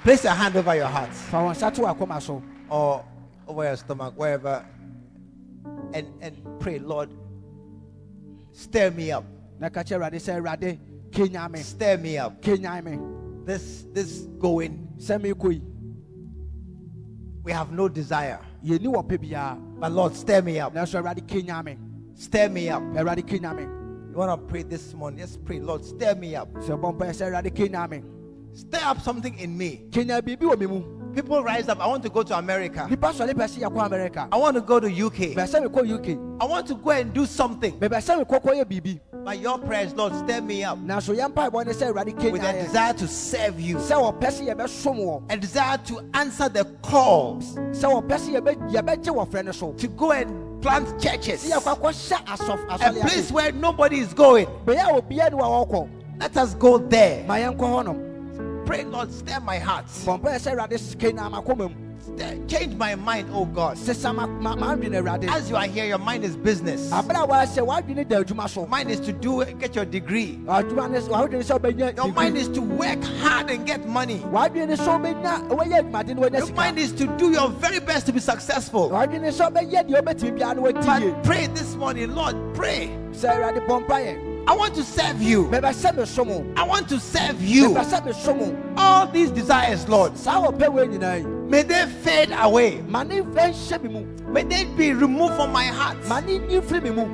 [0.03, 1.11] Place your hand over your heart.
[1.13, 2.43] Fa wɔn nsa to w'akoma so.
[2.71, 3.05] Or
[3.47, 4.65] over your stomach, wherever,
[5.93, 7.11] and and pray, Lord,
[8.53, 9.25] stir me up,
[9.59, 10.79] na ka kyerɛ awurade sɛ awurade
[11.11, 12.41] kenya me stir me up.
[13.49, 15.63] This this going, sɛ mekɔ yi
[17.43, 21.63] we have no desire, wɔ pɛ biara but Lord, stir me up, nanso awurade kenya
[21.63, 21.79] me.
[22.13, 22.83] Stir me up.
[22.83, 23.63] awurade kenya me.
[23.63, 25.21] You want to pray this morning?
[25.21, 28.03] Just pray, Lord, stir me up, sɛ bɔ mpaeɛ sɛ me.
[28.53, 29.89] Stir up something in me.
[31.23, 31.81] Kenya biribi wɔ me mu People rise up.
[31.81, 32.87] I want to go to America.
[32.89, 35.35] nipa sɔre pɛ sɛ yɛkɔ amerika I want to go to UK.
[35.35, 37.73] bɛ sɛ mekɔ uk I want to go and do something.
[37.79, 39.01] bɛbɛ sɛ mekɔkɔ yɛ biribi.
[39.25, 40.79] But your prayers, Lord, stir me up.
[40.79, 44.55] Nanso yɛn mpaebɔ ne sɛ awurade with a desire to serve you, sɛ wɔpɛ sɛ
[44.55, 45.23] yɛbɛsom wɔ.
[45.31, 49.73] A desire to answer the call sɛ wɔpɛ sɛ yɛbɛ- yɛbɛgye wɔfrɛ no so.
[49.73, 54.47] To go and plant churches, sɛ yɛkɔ akɔhyɛ asɔf a place where nobody is going.
[54.65, 55.89] bɛyɛ a obiara ni wa wɔkɔ
[56.21, 57.25] Let us go there.
[58.69, 59.87] Ma yɛnkɔ hɔnom Pray, Lord, stir my heart.
[59.87, 63.77] bɔ mpaeɛ sɛ awurade kenya makoma mu Stir- Change my mind, oh God.
[63.77, 64.05] As
[65.51, 66.91] you are here, your mind is business.
[66.91, 70.39] aberɛ a wɔasɛ w'adwene da adwuma so Mind is to do get your degree.
[70.47, 74.21] adwuma ne w'adwene sɛ wobɛnya Your mind is to work hard and get money.
[74.33, 78.13] w'adwene sɛ wobɛnya wɔyɛ adwumaden na Your mind is to do your very best to
[78.13, 78.89] be successful.
[78.91, 82.97] w'adwene sɛ wobɛyɛ deɛ wobɛtumi biara na wati yie But pray this morning, Lord, pray.
[84.49, 85.45] Sɛ awurade bɔ mpaeɛ I want to serve you.
[85.45, 87.71] mɛbɛ sɛ mesom wo I want to serve you.
[87.71, 91.87] mɛbɛ sɛ mesom wo All these desires, Lord, saa wɔpɛ wei nyinaa yi may they
[92.03, 92.83] fade away.
[92.89, 95.97] ma ne ɛnhyɛ May they be removed from my heart.
[96.09, 97.07] ma ne nyi firi me mu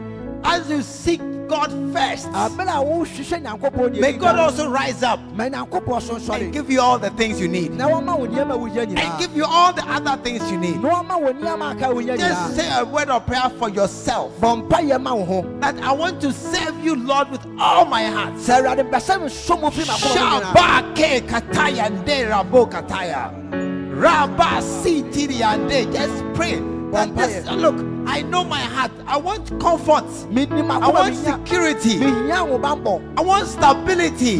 [0.44, 5.20] As you seek God first, aberɛ a wohwehwɛ nyankopɔn deɛ may God also rise up
[5.34, 7.72] ma nyankopɔn so and give you all the things you need.
[7.74, 10.80] na wɔma wo nneɛma wohia And give you all the other things you need.
[10.82, 14.32] na wɔma wo nneɛma aka wohia Just say a word of prayer for yourself.
[14.40, 18.04] bɔ mpayɛ ma wo ho That I want to serve you, Lord, with all my
[18.04, 18.34] heart.
[18.34, 23.30] sɛ awurade bɛ sɛ mesom wo firi makoma mu nyinaa Shabake kataya nde rabo kataya.
[23.94, 25.92] Rabba sitiri ande.
[25.92, 26.60] Just pray.
[26.90, 27.76] That just, look,
[28.06, 28.92] I know my heart.
[29.06, 30.04] I want comfort.
[30.36, 31.98] I want security.
[32.02, 32.42] I
[33.22, 34.38] want stability.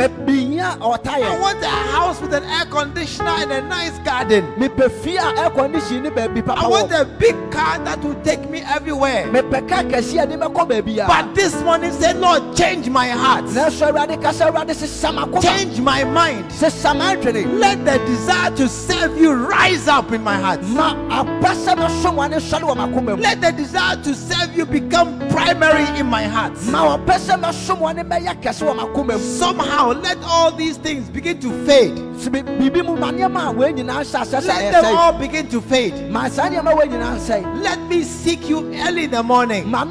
[0.65, 4.45] Mehia na ɔta I want a house with an air conditioner and a nice garden.
[4.59, 8.15] mepɛ fie a air condition ne baabi papa I want a big car that will
[8.23, 9.27] take me everywhere.
[9.31, 13.09] mepɛ ka kɛseɛ a de bɛkɔ baabi a But this morning said, Lord, change my
[13.09, 16.51] heart, awurade kasa awurade sesa makoma change my mind.
[16.51, 20.63] sesa m'adwene Let the desire to serve you rise up in my heart.
[20.65, 24.67] ma apɛ sɛ mɛsom wa ne sɔre wɔ makoma Let the desire to serve you
[24.67, 26.53] become primary in my heart.
[26.67, 31.09] ma ɔpɛ sɛ mɛsom wa ne bɛyɛ kɛse wɔ makoma Somehow, let all these things
[31.09, 32.14] begin to fade.
[32.15, 35.13] Sɛ bi- biribi mu ma nneɛma a wei nyinaa hyɛ asɛ sɛ Let them all
[35.13, 36.11] begin to fade.
[36.11, 39.71] ma saa nneɛma wei nyinaa nsɛe Let me seek you early in the morning.
[39.71, 39.89] Let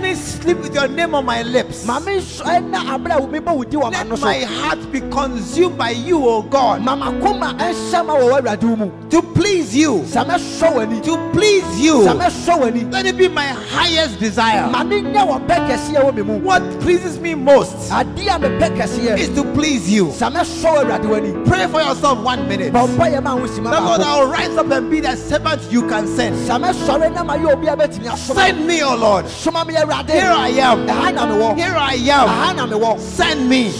[0.00, 1.86] me sleep with your name on my lips.
[1.86, 5.78] ma mensɔ ɛna eh, aberɛ a mebɔ wo di wɔ Let my heart be consumed
[5.78, 10.00] by you, O God, ma makoma ɛnhyɛ ma wɔ w'awurade wo mu to please you,
[10.06, 11.94] sɛ mɛsɔ w'ani to please you.
[12.00, 14.66] sɛ mɛsɔ w'ani Let it be my highest desire.
[14.68, 18.38] ma ne nyɛ wɔ pɛ kɛseɛ wɔ me mu What pleases me most adeɛ a
[18.40, 20.06] mepɛ kɛseɛ is to please you.
[20.18, 22.72] Sɛ mɛsɔ w'awurade w'ani Pray for yourself one minute.
[22.72, 25.86] ma ɔbɔ yɛ ma ho The Lord, I'll rise up and be the servant you
[25.88, 26.34] can send.
[26.48, 29.24] sɛ mɛsɔre na ma yɛ obi a bɛtumi asoma Send me, O Lord.
[29.24, 30.86] me awurade Here I am.
[30.86, 32.28] ɛha na mewɔ Here I am.
[32.28, 33.70] ɛha na mewɔ Send me.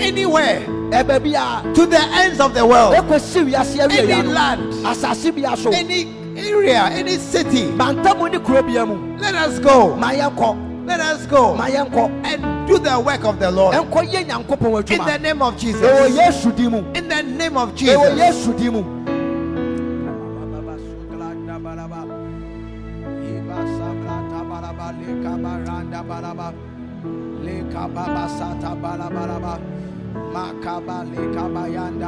[0.00, 0.62] Anywhere.
[0.90, 5.70] Ɛbɛ bi a to the ends of the world, awie any land, asase bia so.
[5.70, 7.66] Any area, any city.
[7.76, 9.16] mantamu ne kuro bia mu.
[9.20, 9.94] Let us go.
[10.84, 11.54] Let us go.
[12.24, 13.74] And do the work of the Lord.
[13.74, 15.82] ɛnkɔ yɛ nyankopɔn In the name of Jesus.
[16.16, 17.96] yesu di mu In the name of Jesus.
[17.96, 18.82] yesu di mu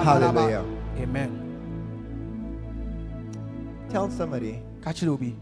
[0.05, 0.65] Hallelujah.
[0.99, 1.39] amen
[3.91, 5.37] Tell somebody, ka kyerɛ obi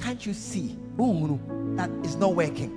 [0.00, 0.78] can't you see
[1.76, 2.72] that it's not working?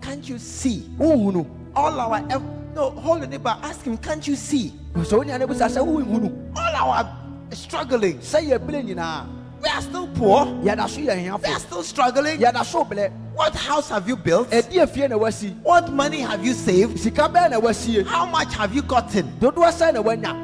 [0.00, 0.80] Sɛ ɛnyɛ adwuma Can't you see?
[0.98, 2.42] Wohunu all our eff-
[2.74, 4.72] no hold your neighbor ask him can't you see?
[4.94, 7.16] Wo nea ne bisa sɛ wohunu all our
[7.52, 8.18] struggling.
[8.18, 9.26] Sɛ yɛbere nyinaa
[9.62, 10.46] we are still poor.
[10.46, 12.38] So yɛ we are still struggling.
[12.38, 14.50] Yɛda so blɛ what house have you built?
[14.50, 16.98] Ɛdeɛ fie na wasi what money have you saved?
[16.98, 19.28] Sika bɛɛ na wasie how much have you gotten?
[19.40, 20.34] Dodoɔ sɛ na wanya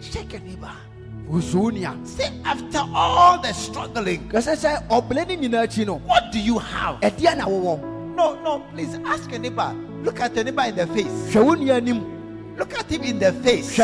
[0.00, 0.70] shake your neighbor.
[2.04, 6.58] Say after all the struggling kɛsɛ sɛ ɔblɛ ne nyinaa akyi no what do you
[6.58, 7.00] have?
[7.00, 7.91] Ɛdeɛ na wowɔ
[8.22, 9.74] no no please ask your neighbor.
[10.02, 11.34] Look at your neighbor in the face.
[11.34, 13.78] Hwɛ wo nua anim look at him in the face.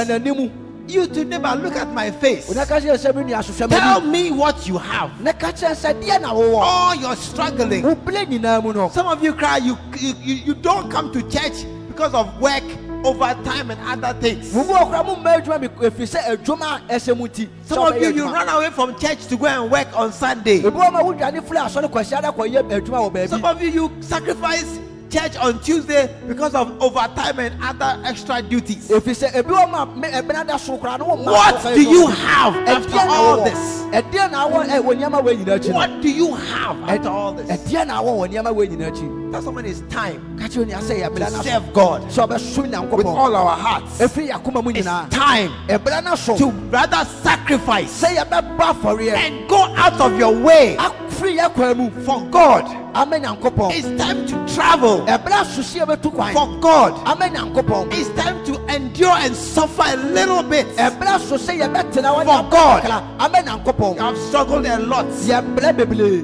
[0.89, 2.49] You too neighbor look at my face.
[2.49, 5.21] Wona ka kyerɛ sɛ me nua so hwɛ tell me what you have.
[5.21, 6.61] Na ka kyerɛ sɛ deɛ na wowɔ.
[6.61, 7.83] All your struggling.
[7.83, 8.89] Wo blɛ nyinaa mu no.
[8.91, 12.63] Some of you cry, you, you, you don't come to church because of work,
[13.05, 14.53] overtime, and other things.
[14.55, 17.79] mo mu ɔkora mo mma adwuma bi ɛfiri sɛ adwuma a ɛsɛ mu ti Some
[17.87, 20.61] of you, you run away from church to go and work on Sunday.
[20.63, 23.93] ebi wɔ ma wodwane firi asɔre kwasi ada kɔyɛ adwuma wɔ Some of you, you
[24.01, 24.79] sacrifice
[25.11, 28.89] church on Tuesday because of overtime and other extra duties.
[28.89, 31.75] ɛfiri sɛ ebi wɔ ma me- ɛbɛn ada so koraa no wɔn mma eh, What
[31.75, 33.83] do you have after all this?
[33.93, 37.09] ɛdeɛ na awɔ ɛ wɔ nneɛma wɔ nyinaa akyi no What do you have after
[37.09, 37.49] all this?
[37.49, 41.29] ɛdeɛ na awɔ wɔ nneɛma wɔ nyinaa akyi Tell someone it's time to yɛbrɛ na
[41.29, 43.99] so serve God with all our hearts.
[43.99, 49.49] ɛfiri yɛakoma mu It's time ɛbrɛ na so to rather sacrifice sɛ yɛbɛbɔ afɔreɛ and
[49.49, 52.65] go out of your way afiri yɛkwan mu for God.
[52.95, 56.95] It's time to travel ɛbrɛ so sɛ yɛbɛtu kwan for God.
[57.07, 60.67] nyankopɔn It's time to endure and suffer a little bit.
[60.69, 62.83] You ɛbrɛ so sɛ yɛbɛtena wɔ For God.
[62.85, 65.07] nyankopɔn have struggled a lot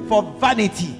[0.07, 0.97] for vanity.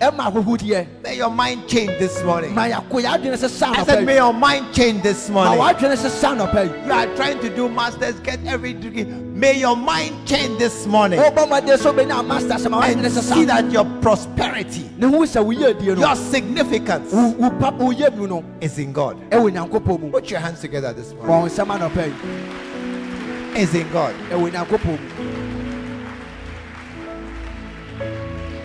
[1.03, 2.53] May your mind change this morning.
[2.55, 5.59] ma yɛako yɛadwene sɛ sa I said, may your mind change this morning.
[5.59, 9.03] wɔadwene sɛ sa nɔpa yi You are trying to do masters, get every degree.
[9.05, 13.09] May your mind change this morning wobɔ mmɔden sɛ wobɛnya master sɛ ma and wɔadwene
[13.09, 14.89] sɛ sa see that your prosperity,
[15.57, 18.43] ne hu sɛ woyɛ adie no your significance wo wo pa wo yɛ mu no
[18.61, 19.17] is in God.
[19.31, 21.29] ɛwɔ nyankopɔn mu Put your hands together this morning.
[21.29, 24.13] wo nsɛm anɔpa yi Is in God.
[24.29, 25.45] ɛwɔ nyankopɔn mu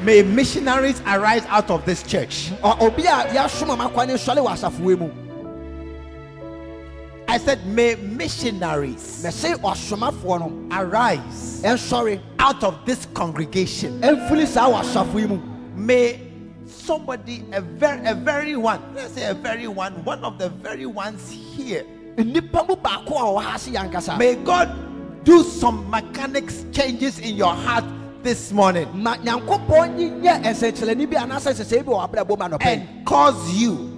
[0.02, 2.50] May missionaries arise out of this church.
[2.62, 5.10] Ɔ- obi a yɛasom ama kwan ne nsɔle wɔ asafowe mu
[7.28, 14.00] I said, may missionaries mɛse ɔsomafoɔ no arise ɛnsɔre out of this congregation.
[14.00, 15.40] ɛmfiri saa wɔ asafo
[15.76, 16.18] May
[16.80, 20.86] somebody, a very, a very one, let's say a very one, one of the very
[20.86, 21.84] ones here,
[22.16, 24.68] nnipa mu baako a ɔwɔ ha se yɛankasa may God
[25.24, 27.84] do some mechanics changes in your heart
[28.22, 28.88] this morning.
[28.94, 33.06] Ma nyankopɔn yi nyɛ nsɛnkyerɛnne bi anaasɛ sɛsɛe bi wɔ abrabɔ mu anɔpa yi and
[33.06, 33.96] cause you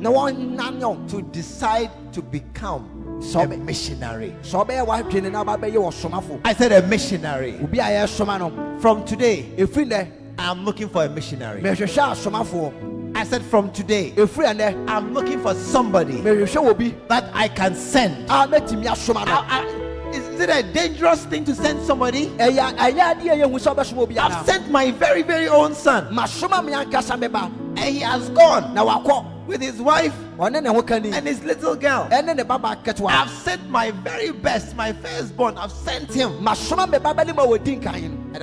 [1.09, 4.35] to decide to become a missionary.
[4.43, 7.59] sɛ ɔbɛyɛ w'adwene na wobɛyɛ wɔ somafo I said a missionary.
[8.81, 9.47] From today,
[10.39, 11.63] I'm looking for a missionary.
[11.65, 11.73] I
[13.15, 18.25] I said, from today, I'm looking for somebody mehwehwɛ wɔ bi that I can send.
[18.31, 22.27] a mɛtumi asoma no I- I- is it a dangerous thing to send somebody?
[22.39, 26.65] ɛyɛ ɛyɛ adeɛ yɛhu sɛ wobɛsoma obi I've sent my very, very own son, masoma
[26.65, 30.83] me ankasa me ba and he has gone wakɔ with his wife ɔne ne ho
[30.83, 32.09] ka ni and his little girl.
[32.11, 35.59] ɛne ne baba ketewa I've sent my very best, my firstborn.
[35.59, 36.43] I've sent him.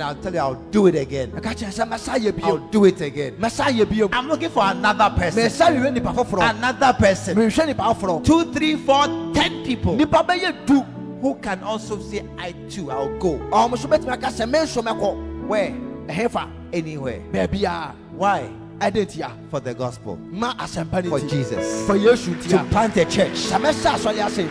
[0.00, 1.30] And I'll tell you, I'll do it again.
[1.32, 3.32] ɛka kyerɛ sɛ mɛsa yɛ I'll do it again.
[3.40, 5.42] mɛsa yɛ bio I'm looking for another person.
[5.44, 7.36] mɛsa hwehwɛ nipa foforɔ Another person.
[7.36, 10.80] mehwehwɛ nipa foforɔ Two, three, four, ten people nipa bɛyɛ du
[11.20, 13.38] who can also say, I too, I'll go.
[13.52, 15.74] ɔmo so bɛtumi aka sɛ me nso mɛkɔ Where?
[16.72, 17.20] Anywhere.
[18.16, 18.48] Why?
[19.50, 20.16] For the gospel.
[20.30, 21.86] ma asɛmpa no For Jesus.
[21.88, 23.32] yesu To plant a church.
[23.32, 24.48] sɛ mɛhyɛ asɔre ase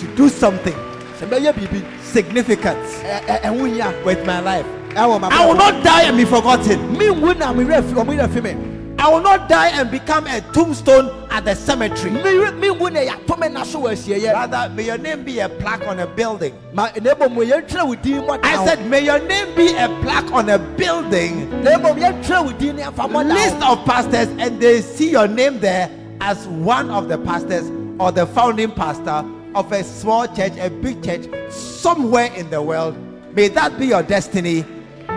[0.00, 0.74] To do something
[1.20, 4.66] sɛ mɛyɛ biribi significant ɛ- ɛ- ɛho with my life.
[4.98, 5.06] I
[5.46, 6.96] will not die and be forgotten.
[6.96, 8.56] menwu na mewerɛ fi ɔmo werɛ me
[9.00, 12.10] I will not die and become a tombstone at the cemetery.
[12.10, 15.48] Mewerɛ- menwu na yɛato me na so wɔ asieyɛ Rather, may your name be a
[15.48, 16.52] plaque on a building.
[16.72, 20.48] ma na mmom yɛntwerɛ wo din I said, may your name be a plaque on
[20.48, 21.48] a building.
[21.62, 22.84] na mmom yɛntwerɛ wo din ne
[23.34, 25.88] List of pastors, and they see your name there
[26.20, 27.70] as one of the pastors
[28.00, 29.24] or the founding pastor
[29.54, 32.96] of a small church, a big church, somewhere in the world.
[33.36, 34.64] May that be your destiny.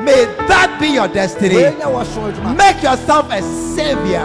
[0.03, 1.55] May that be your destiny.
[1.55, 4.19] wɔnyɛ wɔ so adwuma Make yourself a savior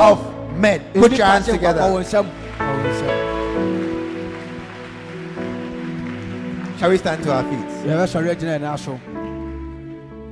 [0.00, 0.18] of
[0.56, 0.80] men.
[0.94, 1.80] Put your hands Nnipa gye nkwa together.
[1.82, 2.26] wɔ nsam.
[2.58, 3.16] Wɔ wo nsam.
[6.78, 7.68] Shall we stand to our feet?
[7.86, 9.00] yɛbɛsɔre agyina yɛn nan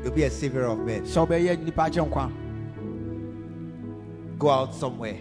[0.05, 1.03] You'll be a savior of men.
[1.03, 2.31] sɛ wobɛyɛ nnipa gye nkwa
[4.39, 5.17] Go out somewhere,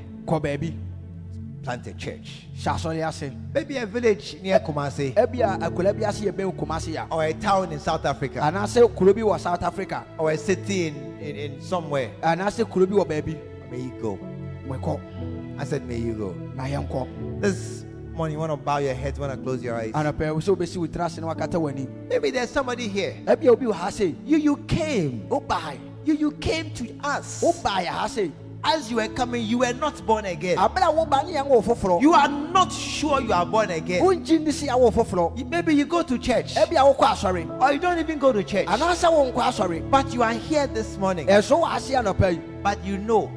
[1.67, 2.47] plant a church.
[2.55, 7.23] hyɛ asɔre ase Maybe a village near Kumasi ebi a akwadaa bi ase yɛbɛn or
[7.25, 8.65] a town in South Africa And I
[8.95, 12.11] kuro bi was south africa or a city in, in, in somewhere.
[12.23, 13.37] anaasɛ kuro bi wɔ baby.
[13.69, 14.17] May you go.
[15.59, 16.35] I said, May you go.
[17.41, 19.91] This morning, you want to bow your head, want to close your eyes.
[19.91, 23.13] anɔpɛ wo sɛ wobɛsi wo tiri ase na wakata w'ani Maybe there's somebody here.
[23.25, 25.27] ebi a obi wɔ ha se You you came.
[26.05, 27.43] You you came to us.
[28.67, 30.57] Wobae ha se As you were coming, you were not born again.
[30.57, 34.03] abere a woba ne yɛn wɔ foforɔ You are not sure you are born again.
[34.03, 36.55] wongyi ne si awɔ foforɔ Maybe you go to church.
[36.57, 38.67] Or you don't even go to church.
[38.67, 41.27] anaasɛ wonkɔ asɔre But you are here this morning.
[41.27, 43.31] ɛso wɔ ase anɔpɛ But you know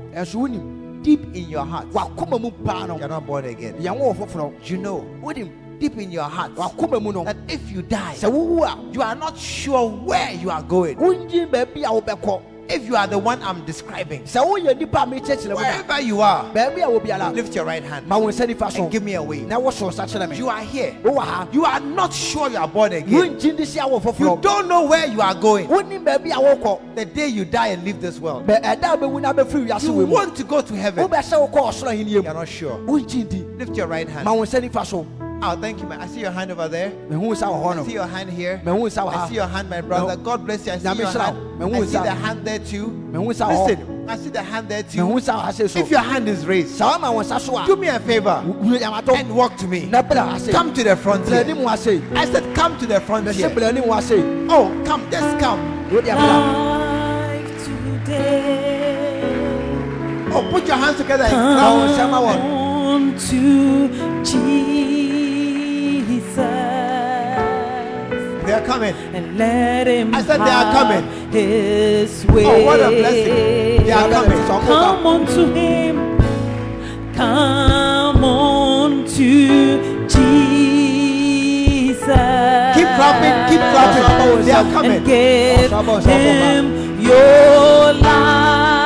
[1.03, 2.99] deep in your heart wakoma mu paa no.
[2.99, 3.75] you're not born again.
[3.81, 5.03] You know
[5.79, 7.25] deep in your heart wakoma mu no.
[7.25, 10.99] that if you die, you are not sure where you are going.
[12.71, 15.07] Wongyi baabi a wobɛkɔ If you are the one I'm describing, sɛ woyɛ nipa a
[15.07, 18.19] mekyerɛkyerɛ mu na wherever you are, baabi a wɔ biara lift your right hand ma
[18.19, 19.47] wo nsa nifa so and give me a wave.
[19.47, 20.97] na woso nsa kyerɛ me You are here.
[21.53, 23.09] You are not sure you are born again.
[23.37, 25.67] wongyi ne si awɔ You don't know where you are going.
[25.69, 28.99] wonim baabi a wokɔ The day you die and leave this world, bɛ ɛda a
[28.99, 31.07] bɛwu na bɛfiri wiase you want to go to heaven.
[31.09, 32.79] wobɛsɛ wokɔ ɔsoro ahenniɛ You're mu not sure.
[32.81, 34.27] Lift your right hand.
[35.41, 36.01] Wo nsa nifa so Oh, thank you, man.
[36.01, 36.91] I see your hand over there.
[37.11, 38.61] mehu nsa wɔ hɔ I see your hand here.
[38.65, 40.17] mehu nsa wɔ I see your hand, my brother.
[40.17, 40.73] God bless you.
[40.73, 41.37] I see Nyame your hand.
[41.59, 41.67] wo.
[41.69, 42.87] Mehu I see the hand there too.
[43.13, 44.99] mehu nsa wɔ hɔ Listen, I see the hand there too.
[44.99, 47.77] nsa wɔ ha se so If your hand is raised, sɛ wama wo nsa do
[47.77, 49.87] me a favor wu yamato and walk to me.
[49.87, 51.45] na bra ha se Come to the front bra here.
[51.45, 53.49] anim ha se I said, come to the front mɛse here.
[53.51, 54.21] bra anim ha se
[54.51, 55.61] Oh, come, just come.
[55.91, 59.23] Life today.
[60.33, 61.75] Oh, put your hands together and ma clap.
[61.75, 62.61] wo nsa ma wɔn
[62.91, 63.89] On to
[64.25, 64.70] Jesus
[68.61, 68.95] are coming.
[69.15, 71.31] and let him I said they are coming.
[71.33, 72.45] His way.
[72.45, 73.85] Oh, what a blessing.
[73.85, 74.39] They are coming.
[74.47, 76.19] Come on to him.
[77.15, 80.41] Come on to Jesus.
[82.77, 84.45] Keep clapping, keep clapping.
[84.45, 84.93] They are coming.
[84.93, 88.80] And give oh, sabo, him your life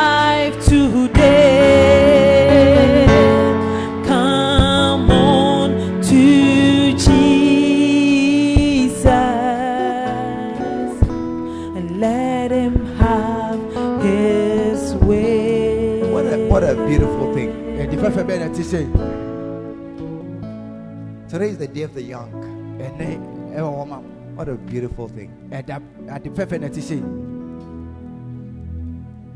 [21.29, 22.33] Today is the day of the young.
[22.81, 23.97] ɛnɛ ɛwɔ hɔ ma
[24.35, 25.31] What a beautiful thing.
[25.51, 26.69] ɛda ade fɛfɛ na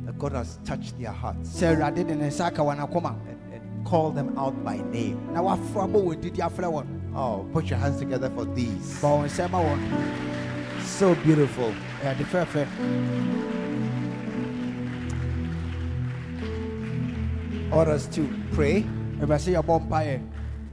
[0.07, 2.81] That God has touched their hearts sɛ awurade de ne nsa aka and,
[3.53, 5.21] and called them out by name.
[5.35, 9.01] na wafra bɔ wɔn didi afrɛ Oh, put your hands together for these.
[9.03, 9.79] bɔ wɔn nsa ma wɔn
[10.85, 11.73] So beautiful.
[17.71, 18.83] Ɛde fɛfɛ I want us to pray.
[19.21, 20.21] mebɛ sɛ yɛbɔ mpaeɛ.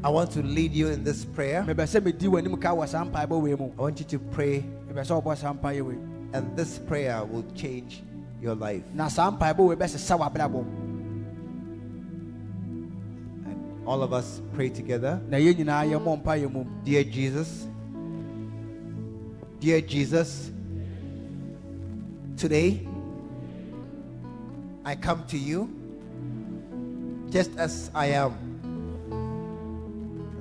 [0.04, 1.64] I want to lead you in this prayer.
[1.64, 4.20] mebɛ sɛ medi wɔn anim ka wɔ saa mpaeɛ bɔ wei I want you to
[4.20, 5.98] pray, mebɛ sɛ wɔbɔ saa mpaeɛ
[6.34, 8.04] and this prayer will change
[8.42, 8.84] your life.
[8.94, 10.66] na saa mpaeɛ bɔ wei bɛsesa w'abrabɔ
[13.86, 15.22] All of us pray together.
[15.30, 16.66] na yɛn nyinaa yɛmmɔ mpaeɛ mu.
[16.84, 17.68] Dear Jesus,
[19.60, 20.52] dear Jesus,
[22.38, 22.88] today
[24.84, 25.70] I come to you
[27.30, 28.34] just as I am.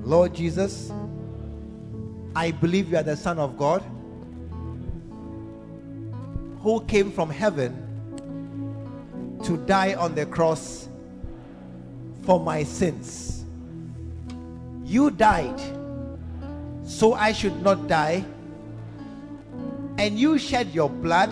[0.05, 0.93] Lord Jesus,
[2.37, 3.83] I believe you are the Son of God
[6.61, 7.81] who came from heaven
[9.45, 10.89] to die on the cross
[12.23, 13.45] for my sins.
[14.85, 15.61] You died
[16.85, 18.25] so I should not die.
[19.99, 21.31] And you shed your blood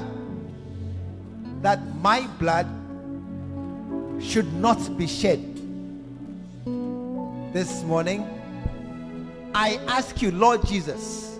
[1.62, 2.66] that my blood
[4.22, 5.40] should not be shed.
[7.52, 8.26] This morning,
[9.54, 11.38] I ask you, Lord Jesus,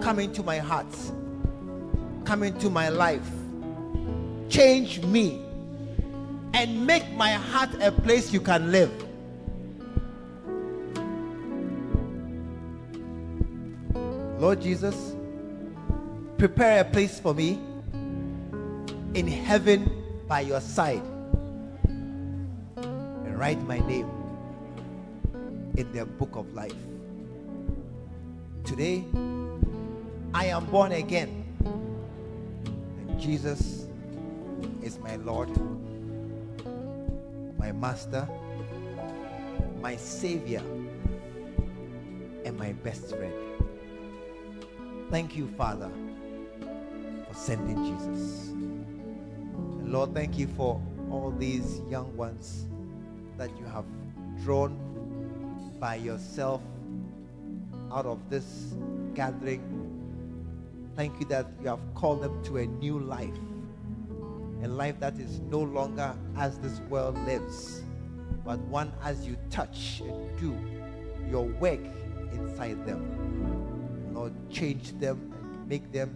[0.00, 0.92] come into my heart,
[2.24, 3.30] come into my life,
[4.48, 5.40] change me,
[6.54, 8.90] and make my heart a place you can live.
[14.40, 15.14] Lord Jesus,
[16.36, 17.60] prepare a place for me
[19.14, 21.02] in heaven by your side
[23.44, 24.08] write my name
[25.76, 26.82] in the book of life.
[28.64, 29.04] Today,
[30.32, 31.44] I am born again,
[33.06, 33.86] and Jesus
[34.82, 35.50] is my Lord,
[37.58, 38.26] my Master,
[39.82, 40.62] my Savior,
[42.46, 43.34] and my best friend.
[45.10, 45.90] Thank you, Father,
[47.28, 48.48] for sending Jesus.
[48.48, 50.80] And Lord, thank you for
[51.10, 52.68] all these young ones
[53.36, 53.84] that you have
[54.42, 54.78] drawn
[55.80, 56.62] by yourself
[57.92, 58.74] out of this
[59.14, 59.62] gathering.
[60.96, 63.36] Thank you that you have called them to a new life,
[64.62, 67.82] a life that is no longer as this world lives,
[68.44, 70.56] but one as you touch and do
[71.30, 71.80] your work
[72.32, 74.12] inside them.
[74.14, 76.14] Lord, change them and make them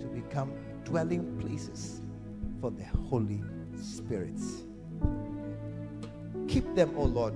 [0.00, 0.52] to become
[0.84, 2.00] dwelling places
[2.60, 3.42] for the Holy
[3.80, 4.38] Spirit.
[6.52, 7.32] Keep them, O Lord.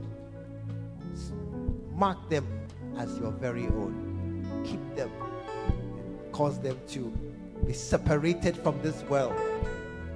[1.95, 2.47] Mark them
[2.99, 4.45] as your very own.
[4.63, 5.11] Keep them
[5.69, 7.11] and cause them to
[7.67, 9.33] be separated from this world,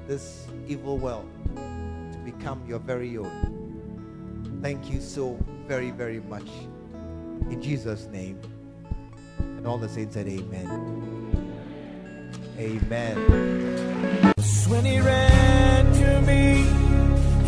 [0.07, 1.27] this evil world,
[2.13, 4.61] to become your very own.
[4.61, 6.51] Thank you so very, very much.
[7.49, 8.39] In Jesus' name.
[9.39, 10.69] And all the saints said, Amen.
[12.59, 13.17] Amen.
[14.69, 16.80] When he ran to me,